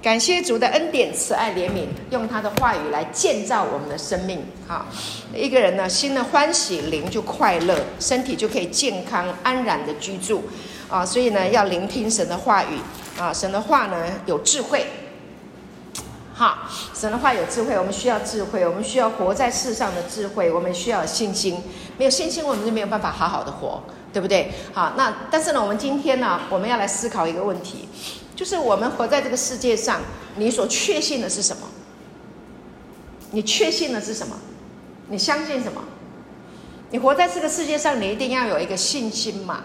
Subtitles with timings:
[0.00, 4.44] 感谢主的恩典、慈爱、怜悯，用他的话语来建造我们的生命。
[4.66, 4.86] 哈，
[5.34, 10.44] 一个人呢，心呢欢喜，灵就快乐，身体就可以健康安然的居住。
[10.88, 12.78] 啊，所以呢，要聆听神的话语。
[13.18, 14.86] 啊，神的话呢有智慧。
[16.32, 21.60] 哈，神的话有智慧，我们需要智慧，我们需要活在世上的智慧，我们需要信心。
[21.98, 24.52] 没有信心，我们就没有办法好好的活，对不对？
[24.72, 27.88] 好，那但是呢，我们今天呢，我们要来思考一个问题，
[28.38, 30.00] 就是我们活在这个世界上，
[30.36, 31.66] 你所确信的是什么？
[33.32, 34.36] 你确信的是什么？
[35.08, 35.82] 你相信什么？
[36.92, 39.64] 你活在这个世界上，你一定要有一个信心嘛。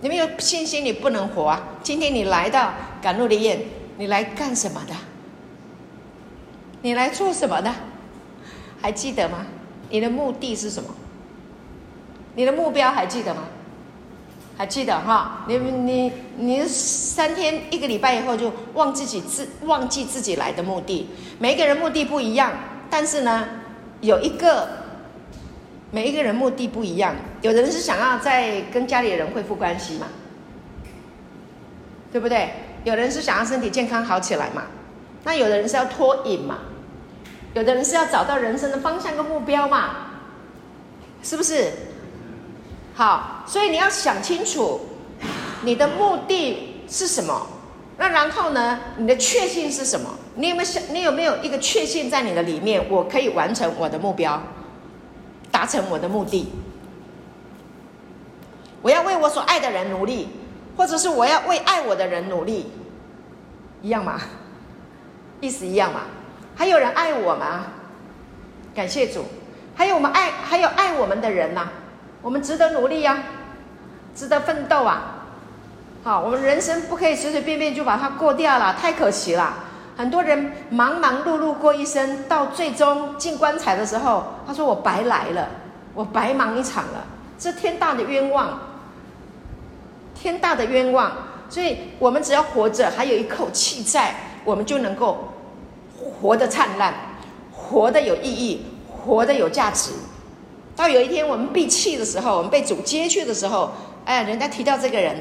[0.00, 1.66] 你没有信心，你不能活啊！
[1.82, 3.60] 今天你来到赶路的宴，
[3.96, 4.94] 你来干什么的？
[6.82, 7.74] 你来做什么的？
[8.80, 9.44] 还记得吗？
[9.90, 10.88] 你的目的是什么？
[12.36, 13.42] 你的目标还记得吗？
[14.58, 15.44] 还记得哈？
[15.46, 21.08] 你你你三天一个礼拜以后就忘自己自忘记自己来的目的。
[21.38, 22.50] 每一个人目的不一样，
[22.90, 23.46] 但是呢，
[24.00, 24.68] 有一个
[25.92, 27.14] 每一个人目的不一样。
[27.40, 30.08] 有的人是想要在跟家里人恢复关系嘛，
[32.10, 32.50] 对不对？
[32.82, 34.64] 有的人是想要身体健康好起来嘛。
[35.22, 36.58] 那有的人是要脱瘾嘛。
[37.54, 40.08] 有的人是要找到人生的方向跟目标嘛，
[41.22, 41.72] 是不是？
[42.98, 44.80] 好，所以你要想清楚，
[45.62, 47.46] 你的目的是什么？
[47.96, 48.80] 那然后呢？
[48.96, 50.10] 你的确信是什么？
[50.34, 50.82] 你有没有想？
[50.90, 52.84] 你有没有一个确信在你的里面？
[52.90, 54.42] 我可以完成我的目标，
[55.52, 56.52] 达成我的目的。
[58.82, 60.30] 我要为我所爱的人努力，
[60.76, 62.66] 或者是我要为爱我的人努力，
[63.80, 64.20] 一样吗？
[65.40, 66.00] 意思一样吗？
[66.56, 67.66] 还有人爱我吗？
[68.74, 69.24] 感谢主，
[69.76, 71.72] 还有我们爱，还有爱我们的人呐、啊，
[72.22, 73.22] 我们值得努力呀、
[74.14, 75.24] 值得奋斗啊！
[76.02, 79.54] 好，我们人生不可以随随便便就把它过掉了，太可惜了。
[79.96, 85.48] 很多人忙忙碌碌过一生，到最终进棺材的时候，他说我白来了，
[85.94, 87.04] 我白忙一场了，
[87.38, 88.58] 这天大的冤枉，
[90.14, 91.12] 天大的冤枉。
[91.48, 94.14] 所以我们只要活着，还有一口气在，
[94.44, 95.32] 我们就能够。
[96.20, 96.94] 活得灿烂，
[97.52, 99.90] 活得有意义，活得有价值。
[100.78, 103.72] 到有一天我们闭气的时候，我们被主接去的时候，
[104.04, 105.16] 哎，人家提到这个人，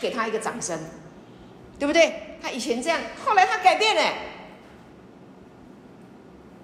[0.00, 0.78] 给他一个掌声，
[1.80, 2.36] 对不对？
[2.40, 4.02] 他以前这样，后来他改变了，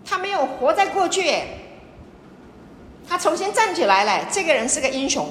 [0.04, 1.28] 他没有活在过去，
[3.08, 4.28] 他重新站起来了。
[4.30, 5.28] 这个人是个英雄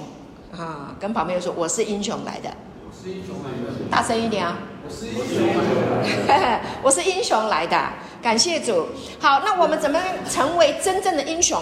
[0.52, 0.94] 啊！
[1.00, 2.50] 跟旁边人说：“我是英雄来的。”
[2.86, 3.90] 我是英雄来的。
[3.90, 4.58] 大声一点啊！
[4.86, 6.62] 我是英雄来的。
[6.84, 7.82] 我是英雄来的。
[8.22, 8.90] 感谢主，
[9.22, 11.62] 好，那我们怎么样成为真正的英雄？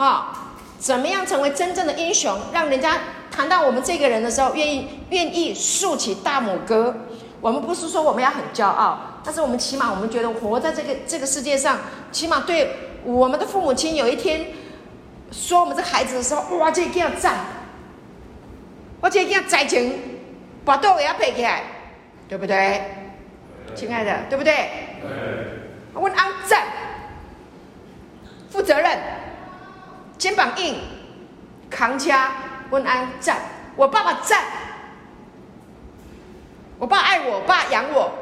[0.00, 0.32] 好，
[0.78, 2.34] 怎么样成为真正的英雄？
[2.54, 2.98] 让人家
[3.30, 6.96] 谈到我们这个人的时候，愿意愿意竖起大拇哥。
[7.42, 11.80] 我们不是说我们要很骄傲，但是我们起码我们觉得活在这个这个世界上，
[12.10, 12.70] 起码对
[13.04, 14.46] 我们的父母亲有一天
[15.30, 17.34] 说我们这孩子的时候，哇，这一定要赞，
[19.02, 20.00] 我这一定要栽情，
[20.64, 21.62] 把豆也要配起来，
[22.26, 22.80] 对不对？
[23.74, 24.54] 亲爱的，对不对？
[25.02, 26.00] 对。
[26.00, 26.64] 问安赞，
[28.50, 28.98] 负责任，
[30.20, 30.76] 肩膀硬，
[31.70, 32.30] 扛家。
[32.70, 33.38] 问安赞，
[33.74, 34.44] 我爸爸赞，
[36.78, 38.12] 我爸爱我，我爸养我，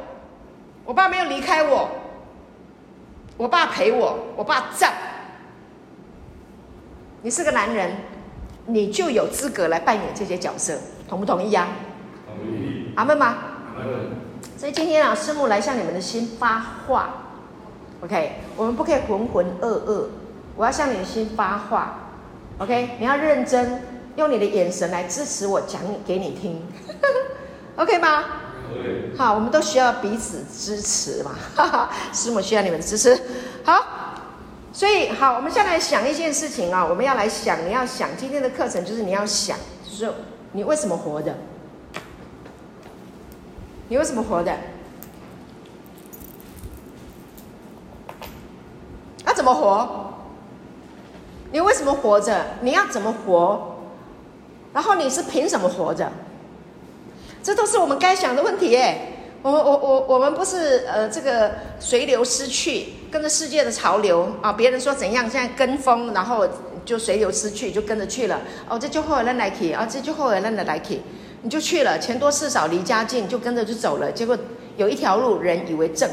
[0.85, 1.87] 我爸没有离开我，
[3.37, 4.91] 我爸陪我，我爸赞。
[7.21, 7.95] 你是个男人，
[8.65, 11.67] 你就有资格来扮演这些角色，同不同意呀？
[12.25, 12.91] 同意。
[12.95, 13.37] 阿门吗？
[13.77, 14.09] 阿门。
[14.57, 17.13] 所以今天啊，师母来向你们的心发话
[18.01, 20.05] ，OK，我们不可以浑浑噩噩，
[20.59, 21.99] 我要向你的心发话
[22.57, 23.81] ，OK，你要认真
[24.17, 26.61] 用你的眼神来支持我讲给你听，
[27.77, 28.25] OK 吗？
[29.17, 33.17] 好，我们都需要彼此支持嘛，哈哈，师母需要你们的支持。
[33.63, 33.81] 好，
[34.73, 40.13] 所以好，我们现在来想一件事情啊，我们要来想，你要想今天的课程就是你要想，就是
[40.51, 41.33] 你为什么活着？
[43.87, 44.57] 你为什么活的？
[49.25, 50.15] 要怎么活？
[51.51, 52.45] 你为什么活着？
[52.61, 53.75] 你要怎么活？
[54.73, 56.11] 然后你是凭什么活着？
[57.41, 59.13] 这都是我们该想的问题耶。
[59.41, 66.45] 我们我我我们不是呃这个随流失去，跟着世界的潮流啊，别人说怎样，现在跟风，然后
[66.83, 68.41] 就随流失去，就跟着去了。
[68.67, 71.01] 哦，这就后来来去，啊，这就后来来去。
[71.41, 74.11] 你就去了，钱多事少离家近，就跟着就走了。
[74.11, 74.37] 结果
[74.75, 76.09] 有一条路，人以为正，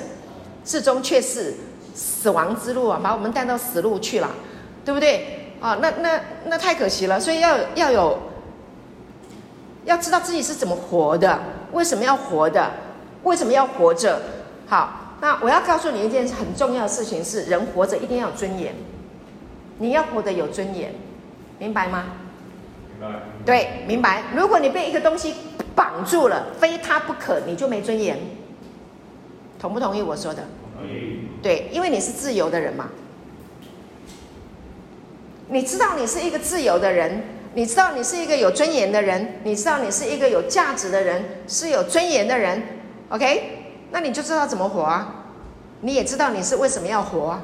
[0.64, 1.52] 至终却是
[1.96, 4.30] 死亡之路啊，把我们带到死路去了，
[4.86, 5.50] 对不对？
[5.60, 7.18] 啊，那那那太可惜了。
[7.18, 8.18] 所以要要有
[9.84, 11.40] 要知道自己是怎么活的，
[11.72, 12.70] 为什么要活的，
[13.24, 14.22] 为什么要活着？
[14.68, 18.74] 好，那我要告诉你一件很重要的事情是：人活着一定要有尊严，
[19.78, 20.94] 你要活得有尊严，
[21.58, 22.04] 明白吗？
[22.98, 23.18] 明白。
[23.44, 24.22] 对，明白。
[24.36, 25.34] 如果你被一个东西
[25.74, 28.18] 绑住了，非它不可，你就没尊严。
[29.58, 30.44] 同不同意我说的？
[30.76, 31.28] 同意。
[31.42, 32.88] 对，因为你是自由的人嘛。
[35.48, 37.22] 你知道你是一个自由的人，
[37.54, 42.62] 你知道你是一个有尊严的人，你知道你是一个有价值的人，是有尊严的人
[43.10, 43.74] ，OK？
[43.92, 45.24] 那你就知道怎么活啊，
[45.82, 47.42] 你也知道你是为什么要活啊，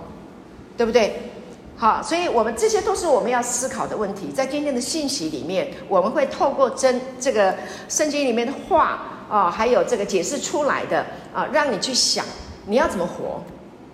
[0.76, 1.30] 对不对？
[1.76, 4.32] 好，所以我们这些都是我们要思考的问题。
[4.32, 7.54] 在今天的信息里面，我们会透过真这个
[7.88, 12.24] 圣经里面的话啊，还有这个解释出来的啊，让你去想
[12.66, 13.40] 你要怎么活，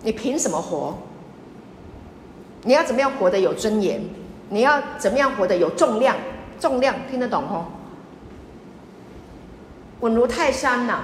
[0.01, 0.97] 你凭什么活？
[2.63, 4.01] 你要怎么样活得有尊严？
[4.49, 6.15] 你要怎么样活得有重量？
[6.59, 7.65] 重量听得懂吼？
[10.01, 11.03] 稳如泰山呐、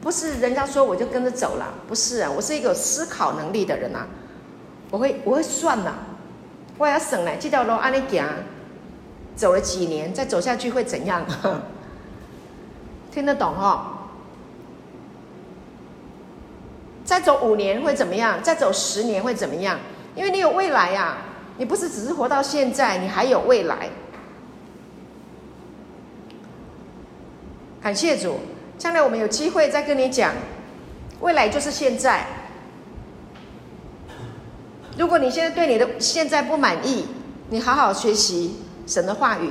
[0.00, 4.06] 不是人家说我就跟着走了，不是啊，我是一个有思考能力的人啊，
[4.90, 5.98] 我会我会算呐、啊，
[6.78, 8.28] 我要省来这条路按你讲，
[9.36, 11.24] 走了几年再走下去会怎样？
[13.12, 13.80] 听得懂吼？
[17.04, 18.42] 再走五年会怎么样？
[18.42, 19.78] 再走十年会怎么样？
[20.14, 21.18] 因为你有未来呀、啊，
[21.56, 23.88] 你不是只是活到现在，你还有未来。
[27.80, 28.38] 感谢主，
[28.78, 30.34] 将来我们有机会再跟你讲，
[31.20, 32.26] 未来就是现在。
[34.98, 37.06] 如果你现在对你的现在不满意，
[37.48, 38.56] 你好好学习
[38.86, 39.50] 神的话语，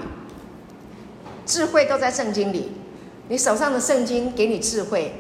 [1.46, 2.72] 智慧都在圣经里，
[3.28, 5.14] 你手上的圣经给你智慧，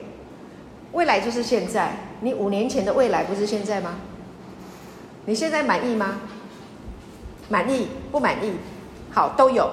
[0.92, 1.94] 未来就是现在。
[2.22, 4.00] 你五年前的未来不是现在吗？
[5.26, 6.20] 你现在满意吗？
[7.50, 8.54] 满意不满意？
[9.12, 9.70] 好，都有。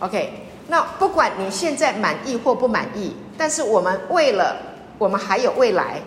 [0.00, 0.32] OK，
[0.68, 4.56] 那不管你现在满意或不满意，但是我们为了
[4.98, 6.00] 我们还有未来，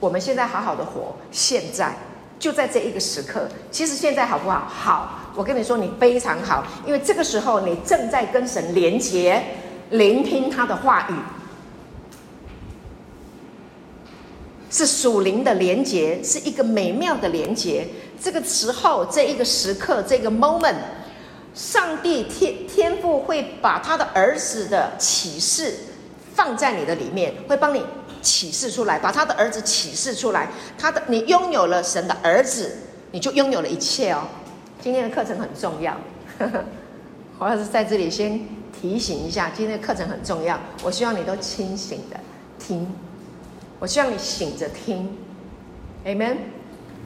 [0.00, 1.94] 我们现在好好的活，现在
[2.38, 3.48] 就在这一个时刻。
[3.70, 4.66] 其实现在好不好？
[4.68, 9.42] 好，我跟你说，你非常好，因为这个时候你正在跟神连结，
[9.90, 11.14] 聆听他的话语。
[14.74, 17.86] 是属灵的连结，是一个美妙的连结。
[18.20, 20.74] 这个时候，这一个时刻，这个 moment，
[21.54, 25.76] 上帝天天父会把他的儿子的启示
[26.34, 27.84] 放在你的里面，会帮你
[28.20, 30.48] 启示出来，把他的儿子启示出来。
[30.76, 32.76] 他的你拥有了神的儿子，
[33.12, 34.22] 你就拥有了一切哦。
[34.80, 35.96] 今天的课程很重要，
[37.38, 42.18] 我要是在这里先提醒一下，今天的课程很重要，我希望你都清醒的
[42.58, 42.92] 听。
[43.84, 45.14] 我希望你醒着听
[46.06, 46.36] ，Amen。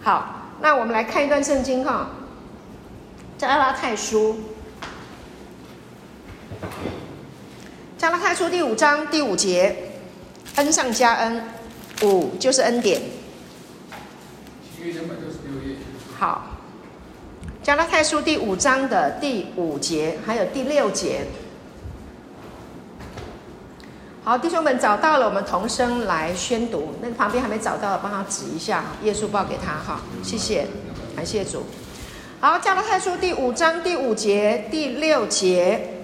[0.00, 2.10] 好，那我们来看一段圣经哈，
[3.36, 4.36] 加拉太书，
[7.98, 9.74] 加拉太书第五章第五节，
[10.54, 11.42] 恩上加恩，
[12.02, 13.02] 五就是恩典。
[16.16, 16.46] 好，
[17.60, 21.26] 加拉太书第五章的第五节，还有第六节。
[24.28, 26.92] 好，弟兄们找到了，我们同声来宣读。
[27.00, 30.02] 那个旁边还没找到的，帮他指一下，耶稣报给他哈。
[30.22, 30.66] 谢谢，
[31.16, 31.64] 感谢主。
[32.38, 36.02] 好，加拉太书第五章第五节、第六节。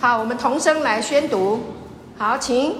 [0.00, 1.60] 好，我们同声来宣读。
[2.18, 2.74] 好，请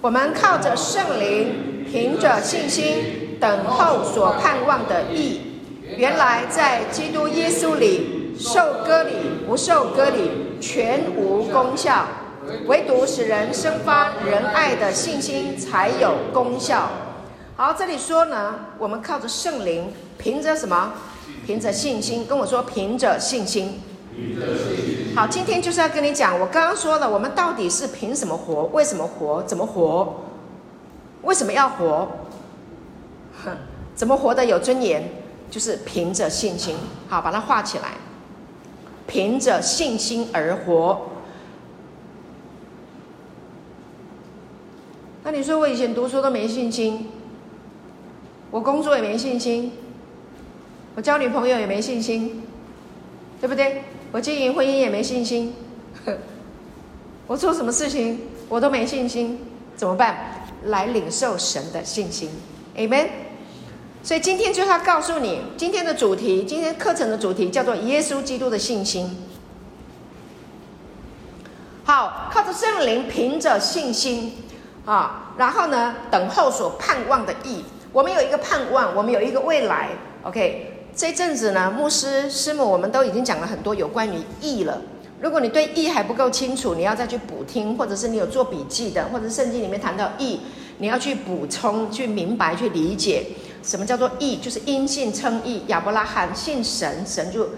[0.00, 5.40] 我们靠着圣灵，凭着信心等候所盼望的义。
[5.96, 8.17] 原来在基督耶稣里。
[8.38, 9.14] 受割礼
[9.46, 12.06] 不受割礼全无功效，
[12.66, 16.88] 唯独使人生发仁爱的信心才有功效。
[17.56, 20.92] 好，这里说呢，我们靠着圣灵，凭着什么？
[21.44, 22.24] 凭着信心。
[22.24, 23.80] 跟我说，凭着信心。
[25.16, 28.66] 好，今天就是要跟你讲，我刚刚说了，我们到底是凭什么活？
[28.66, 29.42] 为什么活？
[29.42, 30.14] 怎么活？
[31.22, 32.08] 为什么要活？
[33.44, 33.56] 哼，
[33.96, 35.10] 怎么活得有尊严？
[35.50, 36.76] 就是凭着信心。
[37.08, 37.88] 好，把它画起来。
[39.08, 41.08] 凭着信心而活。
[45.24, 47.08] 那你说我以前读书都没信心，
[48.50, 49.72] 我工作也没信心，
[50.94, 52.42] 我交女朋友也没信心，
[53.40, 53.82] 对不对？
[54.12, 55.54] 我经营婚姻也没信心，
[57.26, 59.38] 我做什么事情我都没信心，
[59.74, 60.46] 怎么办？
[60.64, 62.30] 来领受神的信心
[62.76, 63.08] ，Amen。
[64.02, 69.16] 所以今天就是要告诉你，今天的主题，今天课程的主题叫做耶稣基督的信心。
[71.84, 74.32] 好，靠着圣灵，凭着信心
[74.84, 77.64] 啊，然后呢，等候所盼望的意。
[77.92, 79.90] 我们有一个盼望，我们有一个未来。
[80.22, 84.80] OK，这阵子呢，牧师师母我们都已经讲了很多有关于意了。
[85.20, 90.40] 如果你对意还不够清楚，你要再去补听，或者是你有做笔记的，或者圣经里面谈到意，
[90.78, 93.26] 你要去补充、去明白、去理解
[93.62, 95.64] 什么叫做义，就是因信称义。
[95.66, 97.48] 亚伯拉罕信神，神就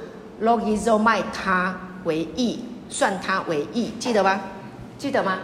[0.43, 4.41] logizo 卖他为义，算他为义，记得吗？
[4.99, 5.39] 记得吗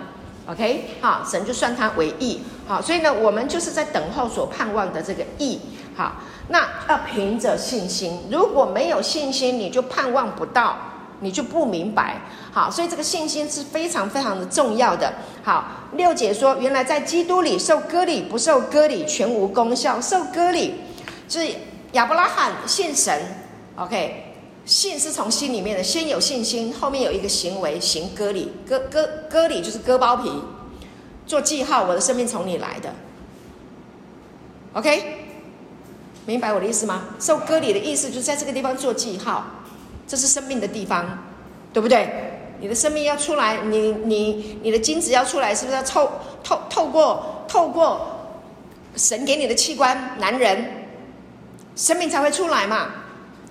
[0.47, 2.41] ？OK，好，神就算他为义。
[2.67, 5.61] 好，所以呢，我们就是在等候所盼望的这个义。
[5.95, 6.17] 好，
[6.49, 10.77] 那要凭着信心，如果没有信心，你就盼望不到。
[11.21, 12.21] 你就不明白，
[12.53, 15.15] 好，所以这个信心是非常非常的重要的。
[15.43, 19.99] 好，六姐说，原来在基督里受割礼，不受割礼全无功效。
[19.99, 20.75] 受割礼
[21.27, 21.49] 就是
[21.93, 23.19] 亚伯拉罕信神
[23.77, 24.35] ，OK，
[24.67, 30.31] 信是从心里面的，先有信心，后面有一个行为行割礼，割割割礼就是割包皮，
[31.27, 32.93] 做记号，我的生命从你来的
[34.75, 35.03] ，OK，
[36.27, 37.05] 明白我的意思吗？
[37.19, 39.47] 受割礼的意思就是在这个地方做记号。
[40.07, 41.19] 这是生命的地方，
[41.73, 42.09] 对不对？
[42.59, 46.11] 你的生命要出来，你你你的精子要出来，是不是要透
[46.43, 48.01] 透透过透过
[48.97, 50.87] 神给你的器官，男人，
[51.75, 52.89] 生命才会出来嘛？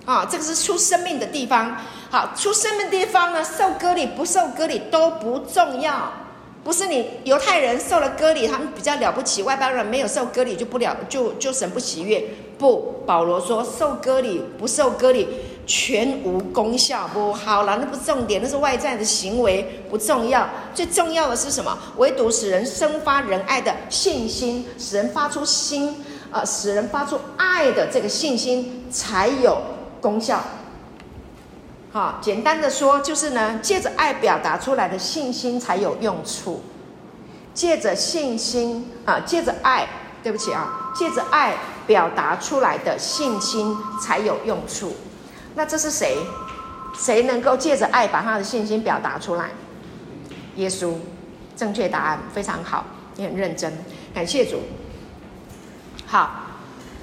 [0.04, 1.76] 啊，这个是出生命的地方。
[2.10, 6.12] 好，出生命的地方呢，受割礼不受割礼都不重要。
[6.64, 12.24] 不是你犹太人受了割礼，他们比较了不起；外邦人没有受割礼就不了，就就神不喜悦。
[12.58, 15.28] 不，保罗说受割礼不受割礼。
[15.66, 21.76] 全无功效，不好了，那不是重点，那是外在的行为不重要，最重要的是什么？
[21.96, 29.60] 唯独使人生发仁爱的信心，使人发出心，呃，使人发出爱的这个信心才有
[30.00, 30.40] 功效。
[31.92, 36.62] 好，简单的说就是呢，借着爱表达出来的信心才有用处，
[37.52, 39.88] 借着信心啊，借着爱，
[40.22, 41.54] 对不起啊，借着爱
[41.86, 44.94] 表达出来的信心才有用处。
[45.56, 46.18] 那这是谁？
[46.94, 49.50] 谁能够借着爱把他的信心表达出来？
[50.56, 50.94] 耶稣，
[51.56, 52.84] 正确答案，非常好，
[53.16, 53.72] 你很认真，
[54.14, 54.60] 感谢主。
[56.06, 56.42] 好，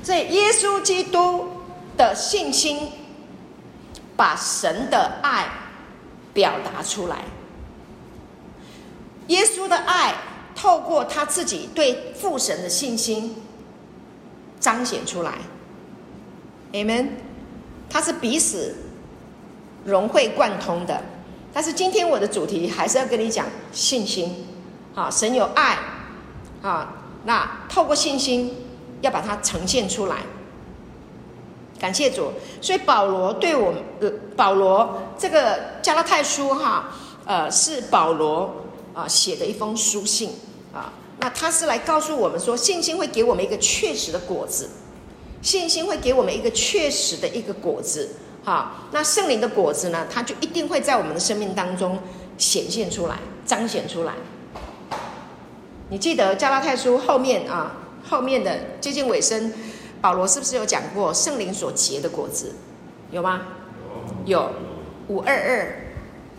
[0.04, 1.48] 这耶稣基督
[1.98, 2.90] 的信心，
[4.16, 5.48] 把神的爱
[6.34, 7.18] 表达出来。
[9.28, 10.16] 耶稣的爱
[10.56, 13.36] 透过他自己对父神的信心
[14.60, 15.34] 彰显出来。
[16.72, 17.23] Amen。
[17.94, 18.76] 它是彼此
[19.86, 21.00] 融会贯通的，
[21.54, 24.48] 但是今天我的主题还是要跟你讲信心，
[24.96, 25.78] 啊，神有爱，
[26.64, 26.92] 啊，
[27.26, 28.56] 那透过信心
[29.02, 30.18] 要把它呈现出来。
[31.80, 36.90] 感谢主，所以保罗对我们，呃，保罗这个加拉太书哈，
[37.26, 38.56] 呃，是保罗
[38.96, 40.32] 啊写的一封书信。
[40.74, 44.68] 啊，那他是来告诉我们说，信心会给我们一个确实的果子。
[45.44, 48.10] 信心会给我们一个确实的一个果子，
[48.46, 50.08] 哈，那圣灵的果子呢？
[50.10, 52.00] 它就一定会在我们的生命当中
[52.38, 54.14] 显现出来、彰显出来。
[55.90, 57.76] 你记得加拉太书后面啊，
[58.10, 59.52] 后面的接近尾声，
[60.00, 62.54] 保罗是不是有讲过圣灵所结的果子？
[63.12, 63.42] 有吗？
[64.26, 64.50] 有，
[65.10, 65.84] 五二二，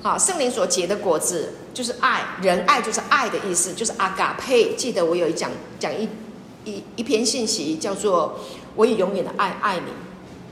[0.02, 4.74] 好，圣灵所结的果子就是爱，仁爱就是爱的意思，就是阿嘎佩。
[4.74, 6.08] 记得我有一讲讲一
[6.64, 8.40] 一一篇信息叫做。
[8.74, 9.92] 我以永远的爱爱你，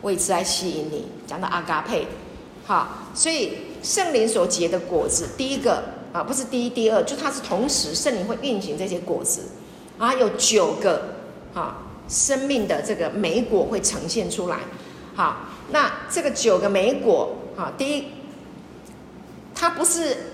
[0.00, 1.06] 我以慈爱吸引你。
[1.26, 2.06] 讲到阿嘎佩，
[2.66, 9.42] 好，所以圣灵所结的果子，第一个啊，不是第一、第二，就它是同时圣灵会运行这些果子，
[9.98, 11.14] 啊，有九个
[11.54, 14.58] 啊生命的这个美果会呈现出来。
[15.14, 15.36] 好，
[15.70, 18.08] 那这个九个美果啊，第一，
[19.54, 20.31] 它不是。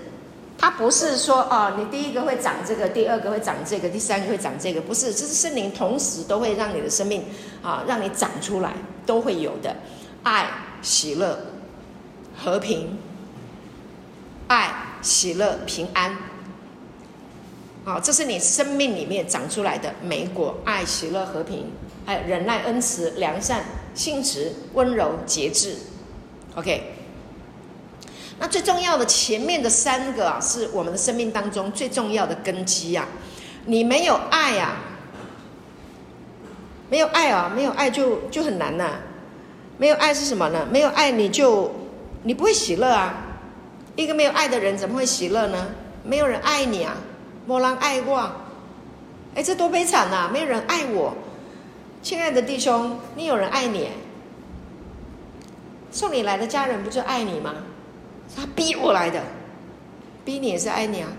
[0.61, 7.23] 它不是说哦，你第一个会长这个，第二个会长这个，第三个会长这个，不是，这是圣灵同时都会让你的生命
[7.63, 8.73] 啊，让你长出来，
[9.05, 9.73] 都会有的。
[10.23, 10.49] 爱、
[10.81, 11.39] 喜乐、
[12.37, 12.97] 和平，
[14.47, 16.17] 爱、喜乐、平安，
[17.85, 20.57] 好，这是你生命里面长出来的美果。
[20.65, 21.71] 爱、喜乐、和平，
[22.05, 23.63] 还有忍耐、恩慈、良善、
[23.95, 25.77] 信实、温柔、节制。
[26.55, 26.98] OK。
[28.39, 33.05] 那最重要的前面的三个啊，是我们的生命当中最重要的根基啊。
[33.65, 34.77] 你没有爱啊，
[36.89, 38.99] 没有爱啊，没有爱就就很难呐、
[39.77, 40.65] 没有爱是什么呢？
[40.71, 41.71] 没有爱你就
[42.23, 43.25] 你不会喜乐啊。
[43.95, 45.67] 一个没有爱的人怎么会喜乐呢？
[46.03, 46.95] 没有人爱你啊，
[47.45, 48.31] 没人爱过。
[49.35, 50.29] 哎，这多悲惨呐、啊！
[50.31, 51.13] 没有人爱我，
[52.01, 53.89] 亲爱的弟兄，你有人爱你，
[55.91, 57.53] 送你来的家人不就爱你吗？
[58.39, 59.21] 他逼我来的，
[60.23, 61.09] 逼你也是爱你啊！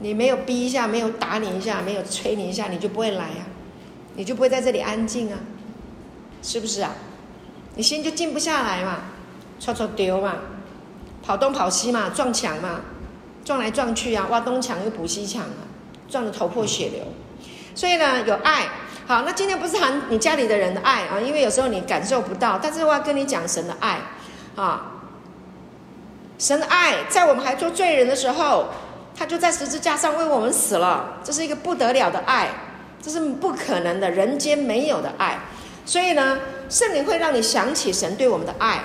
[0.00, 3.46] 你没有逼一下，没有打你一下，没有催你一下，你就不会来啊，
[4.14, 5.38] 你就不会在这里安静啊，
[6.42, 6.94] 是不是啊？
[7.74, 9.00] 你心就静不下来嘛，
[9.60, 10.34] 臭臭丢嘛，
[11.22, 12.80] 跑东跑西嘛，撞墙嘛，
[13.44, 15.62] 撞来撞去啊，挖东墙又补西墙啊，
[16.08, 17.02] 撞得头破血流。
[17.74, 18.66] 所以呢，有爱。
[19.06, 24.00] 好，那今天不是谈你家里的人的爱啊，因为有时候你感受不到，但是我要跟你讲神的爱
[24.54, 24.97] 啊。
[26.38, 28.66] 神的爱在我们还做罪人的时候，
[29.16, 32.48] 他就在十字架上为我们死了，这是一个不得了的爱，
[33.02, 35.38] 这是不可能的，人间没有的爱。
[35.84, 36.38] 所以呢，
[36.70, 38.84] 圣灵会让你想起神对我们的爱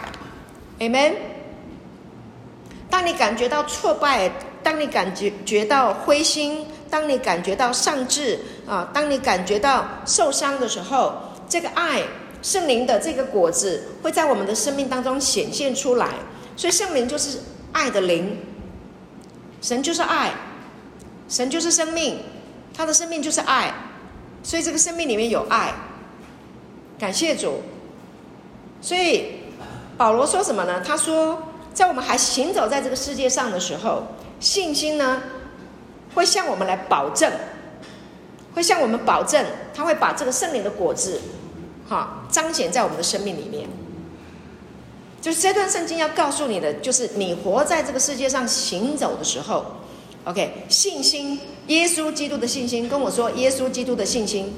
[0.79, 1.13] ，Amen。
[2.89, 4.31] 当你感觉到挫败，
[4.63, 6.65] 当你感觉觉到灰心。
[6.89, 11.15] 当你感觉到丧志啊，当你感觉到受伤的时候，
[11.49, 12.03] 这个爱
[12.43, 16.09] 圣灵的这个果子会在我们的生命当中显现出来。
[16.55, 17.39] 所以圣灵就是
[17.71, 18.37] 爱的灵，
[19.61, 20.31] 神就是爱，
[21.27, 22.19] 神就是生命，
[22.73, 23.73] 他的生命就是爱，
[24.43, 25.73] 所以这个生命里面有爱。
[26.99, 27.61] 感谢主。
[28.81, 29.39] 所以
[29.97, 30.81] 保罗说什么呢？
[30.81, 31.41] 他说，
[31.73, 34.03] 在我们还行走在这个世界上的时候，
[34.39, 35.21] 信心呢？
[36.13, 37.31] 会向我们来保证，
[38.53, 39.43] 会向我们保证，
[39.73, 41.19] 他会把这个圣灵的果子，
[41.89, 43.67] 哈，彰显在我们的生命里面。
[45.23, 49.65] 就是这段圣经要告诉你的，就是你活在这个世界上行走的时候
[50.25, 54.53] ，OK，信心，耶稣基督的信心，跟我说，耶稣基督的信心，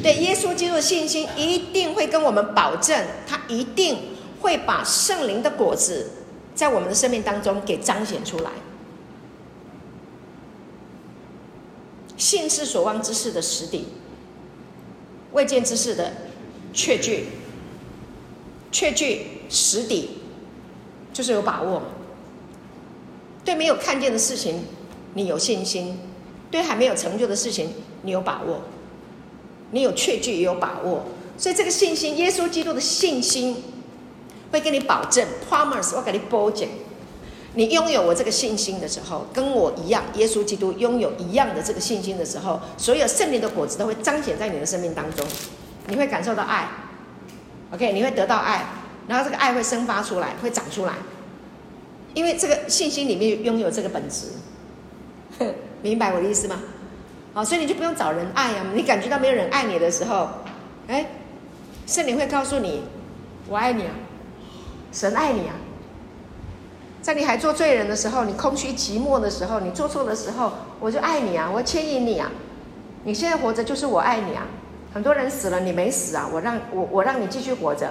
[0.00, 3.98] 对，耶稣基督的信心一定会跟我们保证，他一定
[4.40, 6.12] 会把圣灵的果子
[6.54, 8.52] 在我们的生命当中给彰显出来。
[12.16, 13.86] 信是所望之事的实底，
[15.32, 16.12] 未见之事的
[16.72, 17.26] 确据。
[18.74, 20.10] 确据实底，
[21.12, 21.80] 就是有把握。
[23.44, 24.64] 对没有看见的事情，
[25.14, 25.96] 你有信心；
[26.50, 27.68] 对还没有成就的事情，
[28.02, 28.62] 你有把握。
[29.70, 31.04] 你有确据，也有把握。
[31.38, 33.62] 所以这个信心，耶稣基督的信心，
[34.50, 36.68] 会跟你保证，promise，我给你保证。
[37.54, 45.24] 你拥有我这个信心的时候，跟我一样，耶稣基督拥有一样的这个信心的时候，所有圣灵的果子都会彰显在你的生命当中，
[45.86, 46.68] 你会感受到爱
[47.74, 48.64] ，OK，你会得到爱，
[49.08, 50.94] 然后这个爱会生发出来，会长出来，
[52.14, 54.28] 因为这个信心里面拥有这个本质，
[55.82, 56.60] 明白我的意思吗？
[57.34, 60.28] 好，所以你就不用找人爱啊，你感觉到没有人爱你的时候，
[60.86, 61.06] 哎，
[61.86, 62.84] 圣灵会告诉你，
[63.48, 63.94] 我爱你啊，
[64.92, 65.54] 神爱你啊。
[67.02, 72.30] 在你还做罪人的时候，你空虚寂寞的时候，你做错的时候，我就爱你啊，我牵引你啊。
[73.02, 74.46] 你现在活着就是我爱你啊。
[74.94, 77.90] 很多人死了，你没死啊，我让我我让你继续活着，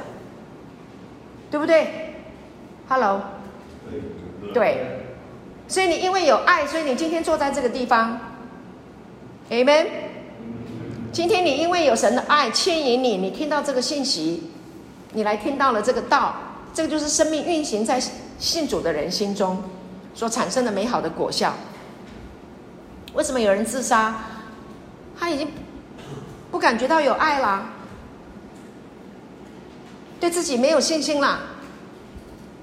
[1.51, 2.15] 对不对
[2.87, 3.21] ？Hello，
[4.53, 5.03] 对，
[5.67, 8.17] 所以你因为有爱，所以你今天坐在这个地方
[9.49, 9.85] ，Amen。
[11.11, 14.49] 今天你因为有神的爱牵引你，你听到这个信息，
[15.11, 16.33] 你来听到了这个道，
[16.73, 18.01] 这个就是生命运行在。
[18.39, 19.63] 信主的人心中
[20.13, 21.53] 所产生的美好的果效。
[23.13, 24.15] 为什么有人自杀？
[25.17, 25.47] 他已经
[26.53, 27.65] 不感觉到有爱了，
[30.19, 31.39] 对自己没有信心了，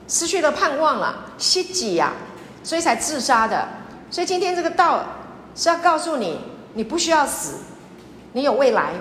[0.06, 2.12] 失去了盼望了，希己呀，
[2.62, 3.66] 所以才自杀的。
[4.12, 5.04] 所以今天这个道
[5.56, 6.38] 是要告诉你，
[6.74, 7.56] 你不需要死，
[8.34, 8.92] 你有未来。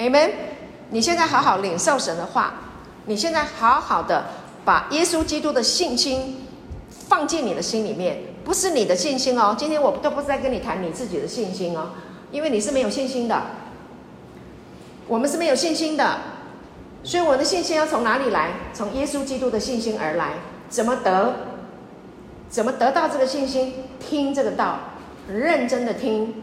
[0.00, 0.32] Amen。
[0.90, 2.52] 你现在好好领受神的话，
[3.06, 4.26] 你现在好好的。
[4.66, 6.44] 把耶稣基督的信心
[6.90, 9.56] 放进你的心里面，不是你的信心哦。
[9.58, 11.92] 今天我都不是在跟你谈你自己的信心哦，
[12.32, 13.42] 因为你是没有信心的。
[15.08, 16.18] 我们是没有信心的，
[17.04, 18.50] 所以我的信心要从哪里来？
[18.74, 20.34] 从耶稣基督的信心而来。
[20.68, 21.34] 怎么得？
[22.48, 23.74] 怎么得到这个信心？
[24.00, 24.78] 听这个道，
[25.28, 26.42] 认真的听，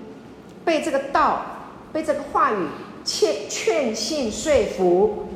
[0.63, 1.41] 被这个道，
[1.91, 2.67] 被这个话语
[3.03, 5.27] 劝劝信说服，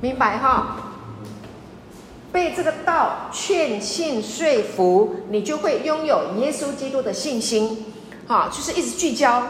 [0.00, 0.76] 明白哈？
[2.32, 7.84] 被这个道劝信说服，你就会拥有耶稣基督的信心，
[8.30, 9.42] 哈，就是一直聚焦，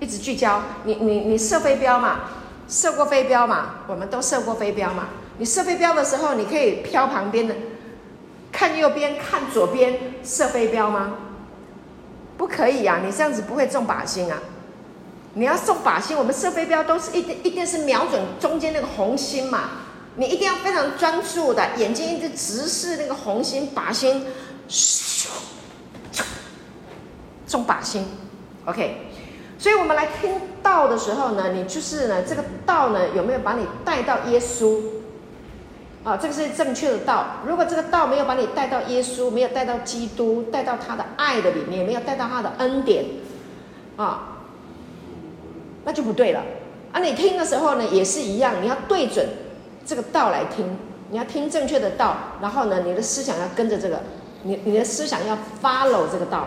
[0.00, 0.62] 一直聚焦。
[0.84, 2.20] 你你你射飞镖嘛，
[2.66, 5.08] 射过飞镖嘛，我们都射过飞镖嘛。
[5.36, 7.54] 你射飞镖的时候，你可以飘旁边的，
[8.50, 11.16] 看右边，看左边射飞镖吗？
[12.38, 14.38] 不可以呀，你这样子不会中靶心啊。
[15.34, 19.68] 你要中靶心，我们射飞镖都是一定一定是瞄准中间那个红心嘛。
[20.16, 24.24] 你一定要非常专注的，眼睛一直直视那个红心靶心，
[27.48, 28.06] 中靶心
[28.66, 29.08] ，OK。
[29.58, 34.80] 所以我们来听道的时候呢，你就是呢，这个道呢有没有把你带到耶稣？
[36.04, 37.26] 啊，这个是正确的道。
[37.44, 43.04] 如果这个道没有把你带到耶稣，没有带到基督，带到他的爱的里面，没有带到他的恩典，
[43.96, 44.38] 啊，
[45.84, 46.40] 那就不对了。
[46.92, 49.26] 啊，你听的时候呢，也是一样，你要对准
[49.84, 50.78] 这个道来听，
[51.10, 54.00] 你要听正确的道，然后呢，你的思想要跟着这个，
[54.44, 56.46] 你你的思想要 follow 这个道，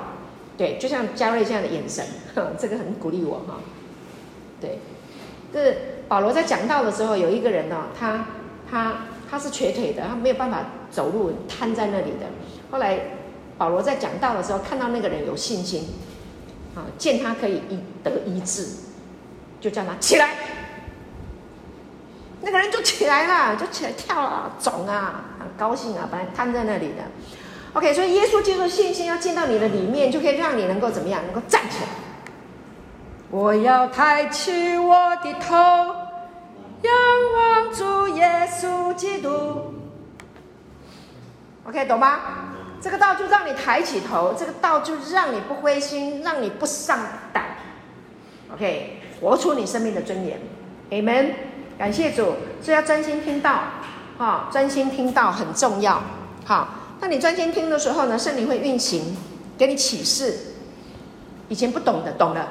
[0.62, 2.06] 对，就像嘉瑞这样的眼神，
[2.56, 3.58] 这个很鼓励我哈。
[4.62, 4.78] 对，
[5.52, 5.76] 就是
[6.08, 8.28] 保罗在讲道的时候，有一个人呢，他
[8.70, 8.94] 他
[9.28, 12.28] 他是瘸腿的，他没有办法走路，瘫在那里的。
[12.70, 13.00] 后来
[13.58, 15.88] 保罗在讲道的时候，看到那个人有信心，
[16.76, 18.68] 啊，见他可以医得医治。
[19.60, 20.30] 就叫他起来，
[22.42, 27.04] 那个人就起来了，就起来跳了，肿啊，很高兴啊，本来瘫在那里的。
[27.74, 31.22] OK，所以耶稣基督的信心要进到你的里面，就可以让你能够怎么样？
[31.24, 31.90] 能够站起来。
[33.30, 35.56] 我要抬起我的头，
[36.82, 36.94] 仰
[37.36, 39.74] 望主耶稣基督。
[41.66, 42.20] OK，懂吗？
[42.82, 47.00] 这个道就让你抬起头，这个道就让你不灰心，让你不上
[47.32, 47.46] 胆。
[48.54, 48.98] OK。
[49.22, 50.40] 活出你生命的尊严
[50.90, 51.34] ，Amen。
[51.78, 53.60] 感谢主，所以要专心听道，
[54.18, 56.02] 哈，专心听道很重要，
[56.44, 56.68] 好。
[57.02, 59.18] 当你专心听的时候呢，圣灵会运行，
[59.58, 60.38] 给你启示。
[61.50, 62.48] 以前不懂的，懂了。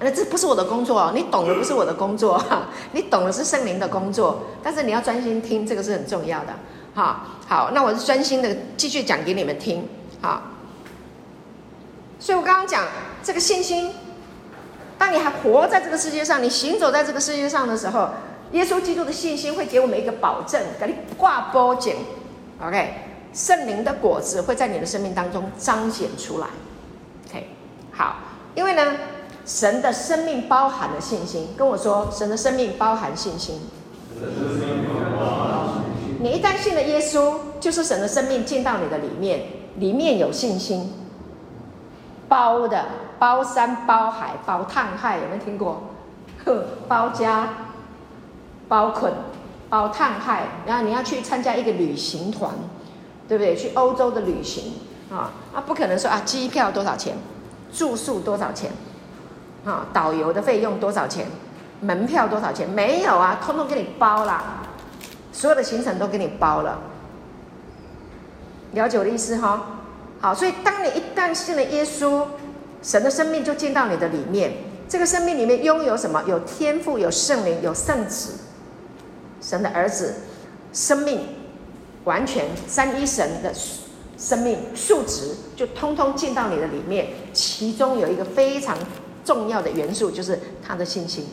[0.00, 2.40] 那这不是我的工作哦，你懂的不是我的工作，
[2.92, 4.42] 你懂的是圣灵的工作。
[4.62, 6.52] 但是你要专心听，这个是很重要的，
[6.94, 7.26] 好。
[7.48, 9.88] 好，那我是专心的继续讲给你们听，
[10.20, 10.42] 好。
[12.20, 12.84] 所以我刚刚讲
[13.24, 13.90] 这个信心。
[14.98, 18.10] 当你还活在这个世界上，你行走在这个世界上的时候，
[18.52, 21.94] 耶稣基督的信心会给我们一个保证，给你挂保证。
[22.60, 22.94] OK，
[23.32, 26.46] 圣灵的果子会在你的生命当中彰显出来。
[27.28, 27.48] OK，
[27.92, 28.16] 好，
[28.54, 28.96] 因为呢，
[29.44, 31.48] 神的生命包含了信心。
[31.56, 33.60] 跟我说，神的生命包含信心。
[36.20, 39.42] 你一旦信了耶稣，就是神的生命进到你的里面，
[39.76, 40.92] 里面有信心
[42.28, 42.84] 包的。
[43.18, 45.82] 包山包海包烫害，有没有听过？
[46.44, 47.48] 呵，包家
[48.68, 49.12] 包捆
[49.68, 52.54] 包烫害，然后你要去参加一个旅行团，
[53.28, 53.54] 对不对？
[53.54, 54.72] 去欧洲的旅行
[55.10, 57.14] 啊，啊，不可能说啊，机票多少钱，
[57.72, 58.72] 住宿多少钱，
[59.64, 61.26] 啊，导游的费用多少钱，
[61.80, 62.68] 门票多少钱？
[62.68, 64.62] 没有啊，通通给你包啦，
[65.32, 66.78] 所有的行程都给你包了。
[68.72, 69.66] 了解我的意思哈？
[70.20, 72.24] 好，所以当你一旦信了耶稣。
[72.80, 74.52] 神的生命就进到你的里面，
[74.88, 76.22] 这个生命里面拥有什么？
[76.28, 78.38] 有天赋，有圣灵，有圣子，
[79.40, 80.14] 神的儿子，
[80.72, 81.18] 生命
[82.08, 83.52] 完全三一神的
[84.16, 87.08] 生命数值就通通进到你的里面。
[87.34, 88.76] 其中有一个非常
[89.24, 91.26] 重要的元素，就是他的信心，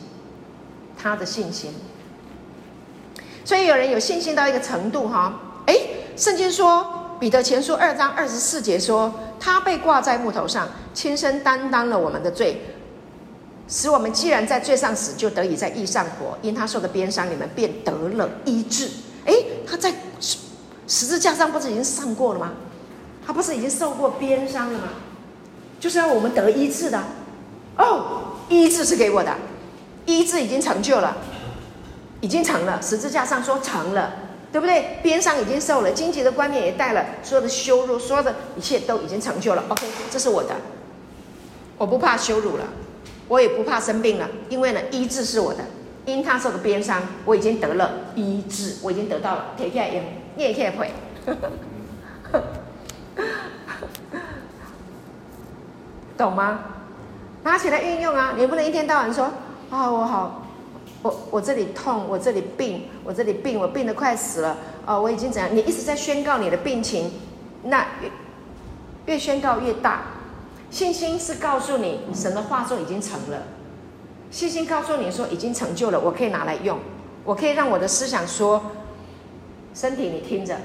[0.96, 1.72] 他的信心。
[3.42, 6.92] 所以有人有信心到一个程度，哈，诶，圣经说。
[7.18, 9.10] 彼得前书二章二十四节说
[9.40, 12.60] ：“他被挂在木头上，亲身担当了我们的罪，
[13.66, 16.36] 使我们既然在罪上死，就得以在义上活。
[16.42, 18.90] 因他受的鞭伤，你们便得了医治。”
[19.24, 19.90] 诶，他在
[20.86, 22.52] 十字架上不是已经上过了吗？
[23.26, 24.88] 他不是已经受过鞭伤了吗？
[25.80, 27.02] 就是要我们得医治的。
[27.76, 29.34] 哦，医治是给我的，
[30.06, 31.16] 医治已经成就了，
[32.20, 32.80] 已经成了。
[32.80, 34.12] 十字架上说成了。
[34.52, 35.00] 对不对？
[35.02, 39.62] 鞭伤已经受了，荆棘的冠冕也戴了，所有的羞辱，所有的一切都已经成就了。
[39.68, 40.54] OK，这是我的，
[41.76, 42.64] 我不怕羞辱了，
[43.28, 45.58] 我也不怕生病了，因为呢，医治是我的。
[46.06, 49.48] 因他受的鞭伤，我已经得了医治，我已经得到了。
[49.58, 50.00] 可以可以，
[50.36, 50.92] 你也可以会，
[56.16, 56.60] 懂吗？
[57.42, 58.34] 拿起来运用啊！
[58.36, 59.24] 你不能一天到晚说
[59.70, 60.42] 啊、我好。
[61.02, 64.56] 我我这里痛，我这里病，我这里病，我病得快死了。
[64.84, 65.54] 哦，我已经怎样？
[65.54, 67.12] 你一直在宣告你的病情，
[67.62, 68.10] 那越
[69.06, 70.02] 越宣告越大。
[70.70, 73.42] 信心是告诉你，神的话说已经成了。
[74.30, 76.78] 信心告诉你说已经成就了，我可以拿来用，
[77.24, 78.60] 我可以让我的思想说，
[79.76, 80.56] 身体你听着，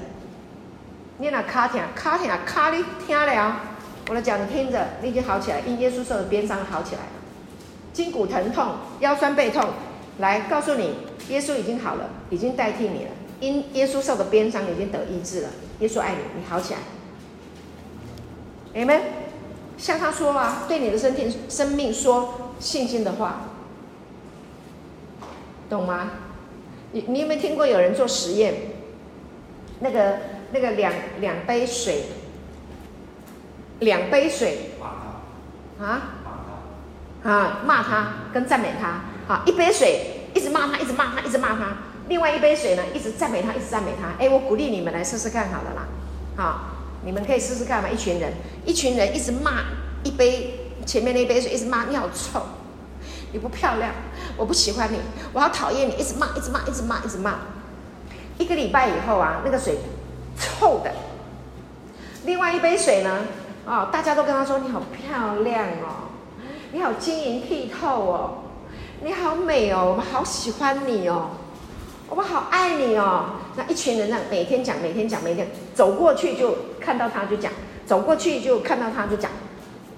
[1.18, 3.56] 你那卡听卡听卡你听了，
[4.08, 7.02] 我的脚你听着，你已经好起来，因耶稣受的鞭伤好起来，
[7.92, 9.68] 筋骨疼痛，腰酸背痛。
[10.18, 10.94] 来告诉你，
[11.28, 13.10] 耶稣已经好了，已经代替你了。
[13.40, 15.48] 因耶稣受的鞭伤已经得医治了。
[15.80, 16.80] 耶稣爱你，你好起来。
[18.72, 19.02] 你们
[19.76, 23.42] 向他说啊，对你的身体、生命说信心的话，
[25.68, 26.10] 懂吗？
[26.92, 28.54] 你你有没有听过有人做实验？
[29.82, 30.18] 那个
[30.52, 32.04] 那个两两杯水，
[33.80, 34.70] 两杯水，
[35.80, 36.14] 啊
[37.24, 39.00] 啊骂他跟赞美他。
[39.26, 41.76] 好，一杯水一直骂他，一直骂他，一直骂他。
[42.08, 44.08] 另外一杯水呢，一直赞美他，一直赞美他。
[44.22, 45.86] 哎，我鼓励你们来试试看，好了啦。
[46.36, 46.60] 好，
[47.04, 47.88] 你们可以试试看嘛。
[47.88, 48.32] 一群人，
[48.64, 49.62] 一群人一直骂
[50.02, 52.42] 一杯前面那杯水，一直骂你好臭，
[53.32, 53.92] 你不漂亮，
[54.36, 54.98] 我不喜欢你，
[55.32, 57.38] 我好讨厌你，一直骂，一直骂，一直骂，一直骂。
[58.38, 59.76] 一个礼拜以后啊，那个水
[60.38, 60.90] 臭的。
[62.24, 63.26] 另外一杯水呢，
[63.66, 66.10] 哦，大家都跟他说：“你好漂亮哦，
[66.72, 68.44] 你好晶莹剔透哦，
[69.02, 71.30] 你好美哦，我们好喜欢你哦，
[72.08, 77.52] 我们好爱你哦。”那一群人呢，每天讲，每天讲，每天走过去就看到他就讲，
[77.84, 79.30] 走过去就看到他就讲，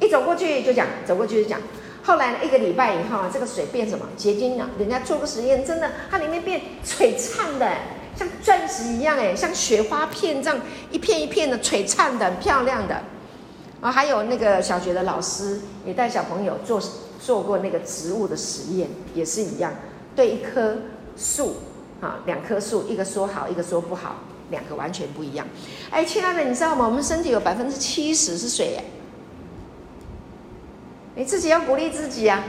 [0.00, 1.60] 一走过去就讲，走过去就讲。
[2.02, 4.04] 后来呢，一个礼拜以后啊，这个水变什么？
[4.16, 4.68] 结晶了。
[4.78, 7.70] 人家做个实验，真的，它里面变璀璨的，
[8.16, 13.02] 像钻石一样，哎，像雪花片这样一片一片的璀璨的，很漂亮的。
[13.80, 16.82] 啊，还有那个小学的老师也带小朋友做
[17.20, 19.72] 做过那个植物的实验，也是一样，
[20.16, 20.76] 对一棵
[21.16, 21.56] 树。
[22.00, 24.16] 啊，两棵树，一个说好，一个说不好，
[24.50, 25.46] 两个完全不一样。
[25.90, 26.84] 哎，亲爱的，你知道吗？
[26.84, 28.84] 我们身体有百分之七十是水耶。
[31.14, 32.44] 你自己要鼓励自己啊！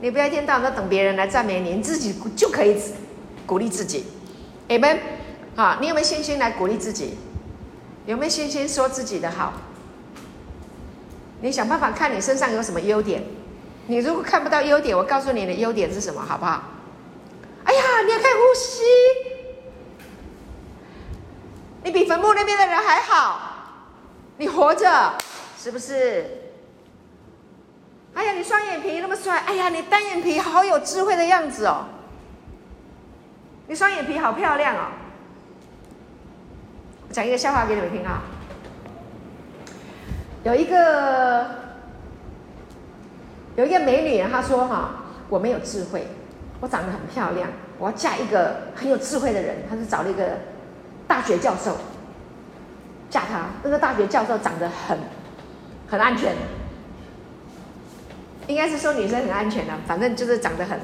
[0.00, 2.76] 你不要一天到晚等别人来赞美你，你自己就可以
[3.46, 4.04] 鼓励自己。
[4.68, 4.98] 你们，
[5.56, 7.18] 好，你有没有信心来鼓励自己？
[8.06, 9.52] 有没有信心说自己的好？
[11.40, 13.22] 你想办法看你身上有什么优点。
[13.86, 16.62] 你如果看不到优点，我告诉你的优点是什么，好不好？
[17.64, 18.82] 哎呀，你要看呼吸，
[21.82, 23.40] 你比坟墓那边的人还好，
[24.38, 25.14] 你活着，
[25.58, 26.40] 是不是？
[28.14, 31.84] 哎呀，你双眼皮那么帅，哎呀，你单眼皮好有智慧的样子哦，
[33.66, 34.88] 你双眼皮好漂亮哦。
[37.10, 38.22] 讲一个笑话给你们听啊，
[40.42, 41.46] 有一个
[43.56, 46.06] 有一个美女，她说哈，我没有智慧。
[46.60, 47.48] 我长得很漂亮，
[47.78, 49.58] 我要嫁一个很有智慧的人。
[49.68, 50.38] 她就找了一个
[51.06, 51.76] 大学教授
[53.10, 53.46] 嫁他。
[53.62, 54.98] 那个大学教授长得很
[55.88, 56.34] 很安全，
[58.46, 60.80] 应该是说女生很安全的，反正就是长得很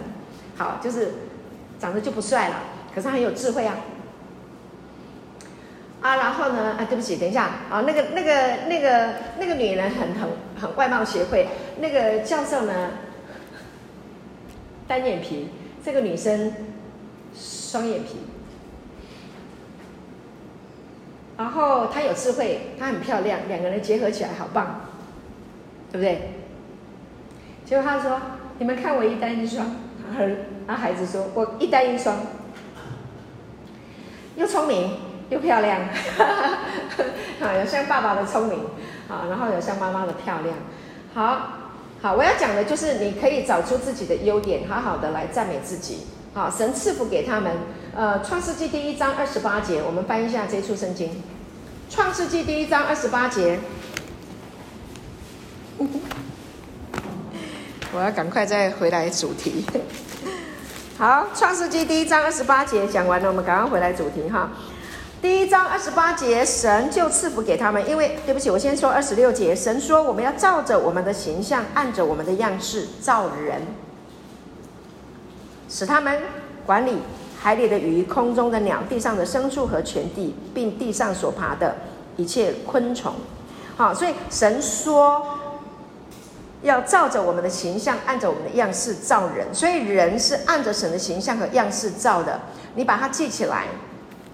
[0.56, 1.12] 好，就是
[1.78, 2.56] 长得就不帅了，
[2.94, 3.76] 可是他很有智慧啊。
[6.00, 10.28] 啊，然后呢，啊，对不起，等一下啊，那个那个那个那个女人很很
[10.60, 11.46] 很外貌协会，
[11.78, 12.90] 那个教授呢
[14.88, 15.48] 单眼皮。
[15.82, 16.52] 这个女生
[17.34, 18.16] 双眼皮，
[21.38, 24.82] 然后她有智慧，她很漂亮，两个人结合起来好棒，
[25.90, 26.32] 对不对？
[27.64, 28.20] 结果他说
[28.60, 29.74] ：“你们看我一单一双。”
[30.66, 32.18] 然后孩子说：“我一单一双，
[34.40, 34.96] 又聪明
[35.28, 35.80] 又漂亮，
[37.38, 38.58] 啊，有像爸爸的聪明，
[39.06, 40.56] 啊，然后有像妈妈的漂亮，
[41.14, 41.56] 好。”
[42.02, 46.06] 好，我要讲的就是你可以找出自己的优点，好好的来赞美自己。
[46.32, 47.52] 好，神赐福给他们。
[47.94, 51.08] 呃，《创世纪》第一章二十八节，我们翻一下这处圣经。
[51.90, 53.58] 《创世纪》第一章二十八节，
[57.92, 59.66] 我要赶快再回来主题。
[61.00, 64.50] 好，《创世纪》第一章二十八节讲完了，我们赶快回来主题哈。
[65.22, 69.56] 第一章二十八节，神就赐福给他们，因为对不起，我先说二十六节。
[69.56, 73.62] 神说：“我们要照着我们的形象，按着我们的样式造人，
[75.70, 76.20] 使他们
[76.66, 76.98] 管理
[77.40, 81.76] 海里的鱼、空中的鸟、地上的牲畜和全地，并地上所爬的
[82.18, 83.14] 一切昆虫。”
[83.74, 85.24] 好，所以神说
[86.62, 89.46] 要照着我们的形象，按着我们的样式造人。
[89.54, 92.40] 所以人是按着神的形象和样式造的，
[92.74, 93.64] 你把它记起来。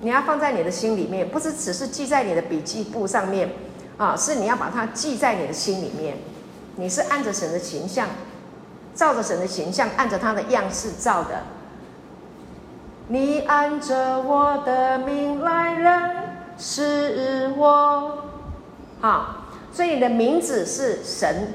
[0.01, 3.51] 你要放在你的心里面，不是只是记在你的笔记簿上面，
[3.97, 6.19] 啊，是你要把它记在你的心里面。
[6.77, 8.07] 你是按着神的形象，
[8.95, 11.45] 照着神的形象，按着他的样式造的。
[13.09, 16.11] 你按着我的名来认
[16.59, 18.19] 识我，
[19.01, 21.55] 好，所以你的名字是神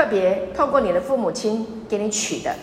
[0.00, 2.54] 特别透过你的父母亲给你取的，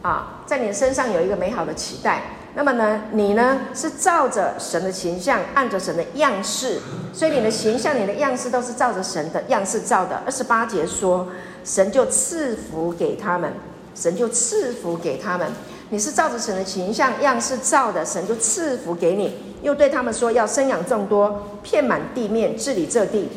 [0.00, 2.22] 啊，在你身上有一个美好的期待。
[2.54, 6.78] 那么呢，你呢是照着神的形象，按着神的样式，
[7.12, 10.22] 所以你的形象、你的样式都是照着神的样式造的。
[10.24, 11.26] 二十八节说，
[11.64, 13.52] 神就赐福给他们，
[13.96, 15.48] 神就赐福给他们。
[15.90, 19.56] 你是照着神的形象、样式造的，神就赐福给你。
[19.62, 23.28] 又对他们说，要生养众多，遍满地面，治理这地，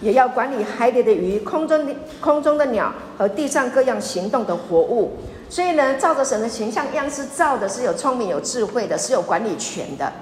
[0.00, 5.12] 也要管理海里的鱼、空中的空中的鸟和地上各样行动的活物。
[5.48, 10.12] 所以呢，照着神的形象样式造的是有聪明、有智慧的，是有管理权的，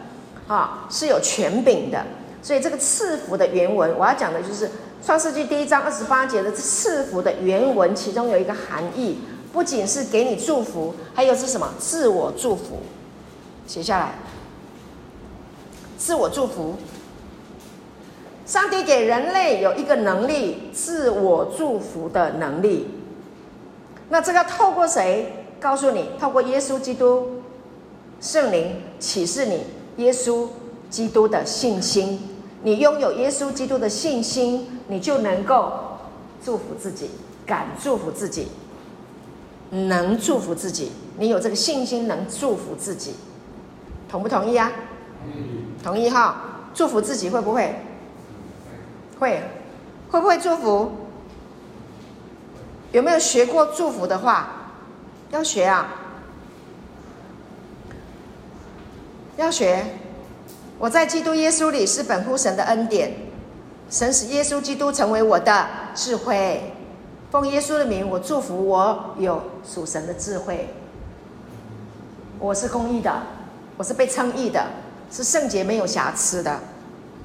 [0.47, 2.03] 啊，是有权柄的。
[2.43, 4.71] 所以这个赐福的原文，我要讲的就是
[5.05, 9.19] 创世纪第一章二十八节的赐福的原文，其中有一个含义，
[9.53, 11.69] 不仅是给你祝福，还有是什么？
[11.79, 12.81] 自我祝福。
[13.67, 14.15] 写下来，
[15.99, 16.77] 自我祝福。
[18.49, 22.89] 上帝给人类有一个能力，自我祝福的能力。
[24.09, 26.09] 那这个透过谁告诉你？
[26.19, 27.43] 透过耶稣基督
[28.23, 29.65] 圣灵启示你
[30.03, 30.49] 耶稣
[30.89, 32.19] 基督的信心。
[32.63, 35.71] 你拥有耶稣基督的信心，你就能够
[36.43, 37.11] 祝福自己，
[37.45, 38.49] 敢祝福自己，
[39.71, 40.91] 能祝福自己。
[41.19, 43.13] 你有这个信心，能祝福自己，
[44.09, 44.73] 同不同意啊？
[45.85, 46.45] 同意哈。
[46.73, 47.75] 祝福自己会不会？
[49.19, 49.43] 会，
[50.11, 50.93] 会不会祝福？
[52.93, 54.49] 有没有学过祝福的话？
[55.31, 55.89] 要学啊！
[59.37, 59.85] 要学。
[60.79, 63.13] 我在基督耶稣里是本乎神的恩典，
[63.91, 66.73] 神使耶稣基督成为我的智慧。
[67.31, 70.69] 奉耶稣的名，我祝福我有属神的智慧。
[72.39, 73.13] 我是公义的，
[73.77, 74.65] 我是被称义的，
[75.11, 76.61] 是圣洁没有瑕疵的，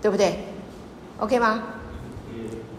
[0.02, 0.40] 对不对
[1.20, 1.64] ？OK 吗？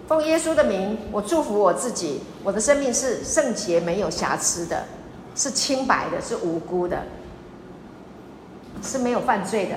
[0.06, 4.84] 奉耶稣的名，我祝福我自己，我的生命是圣洁、没有瑕疵的，
[5.34, 7.04] 是清白的，是无辜的，
[8.82, 9.76] 是没有犯罪的。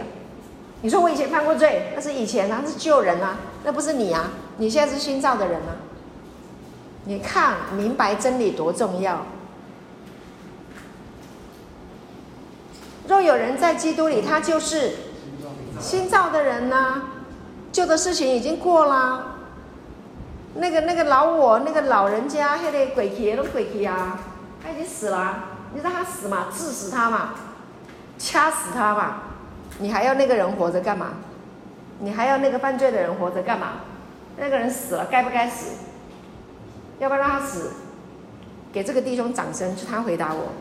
[0.82, 5.76] 你说我以前犯过罪，那是以前啊，那是旧人啊，那不是你啊，你现在是新造的人啊。
[7.06, 9.26] 你看明白真理多重要。
[13.08, 14.92] 若有人在基督里，他就是
[15.80, 17.04] 新造的人呢、啊，
[17.72, 19.37] 旧的事情已经过了。
[20.60, 24.20] 那个那个老我，那个老人家，那个鬼气都鬼气啊，
[24.64, 25.44] 他已经死了，
[25.74, 27.36] 你让他死嘛，治死他嘛，
[28.18, 29.22] 掐死他嘛，
[29.80, 31.14] 你还要那个人活着干嘛？
[32.00, 33.74] 你还要那个犯罪的人活着干嘛？
[34.38, 35.78] 那个人死了，该不该死？
[37.00, 37.72] 要不要让他死？
[38.74, 40.52] 给这个弟兄掌声，就他回答我，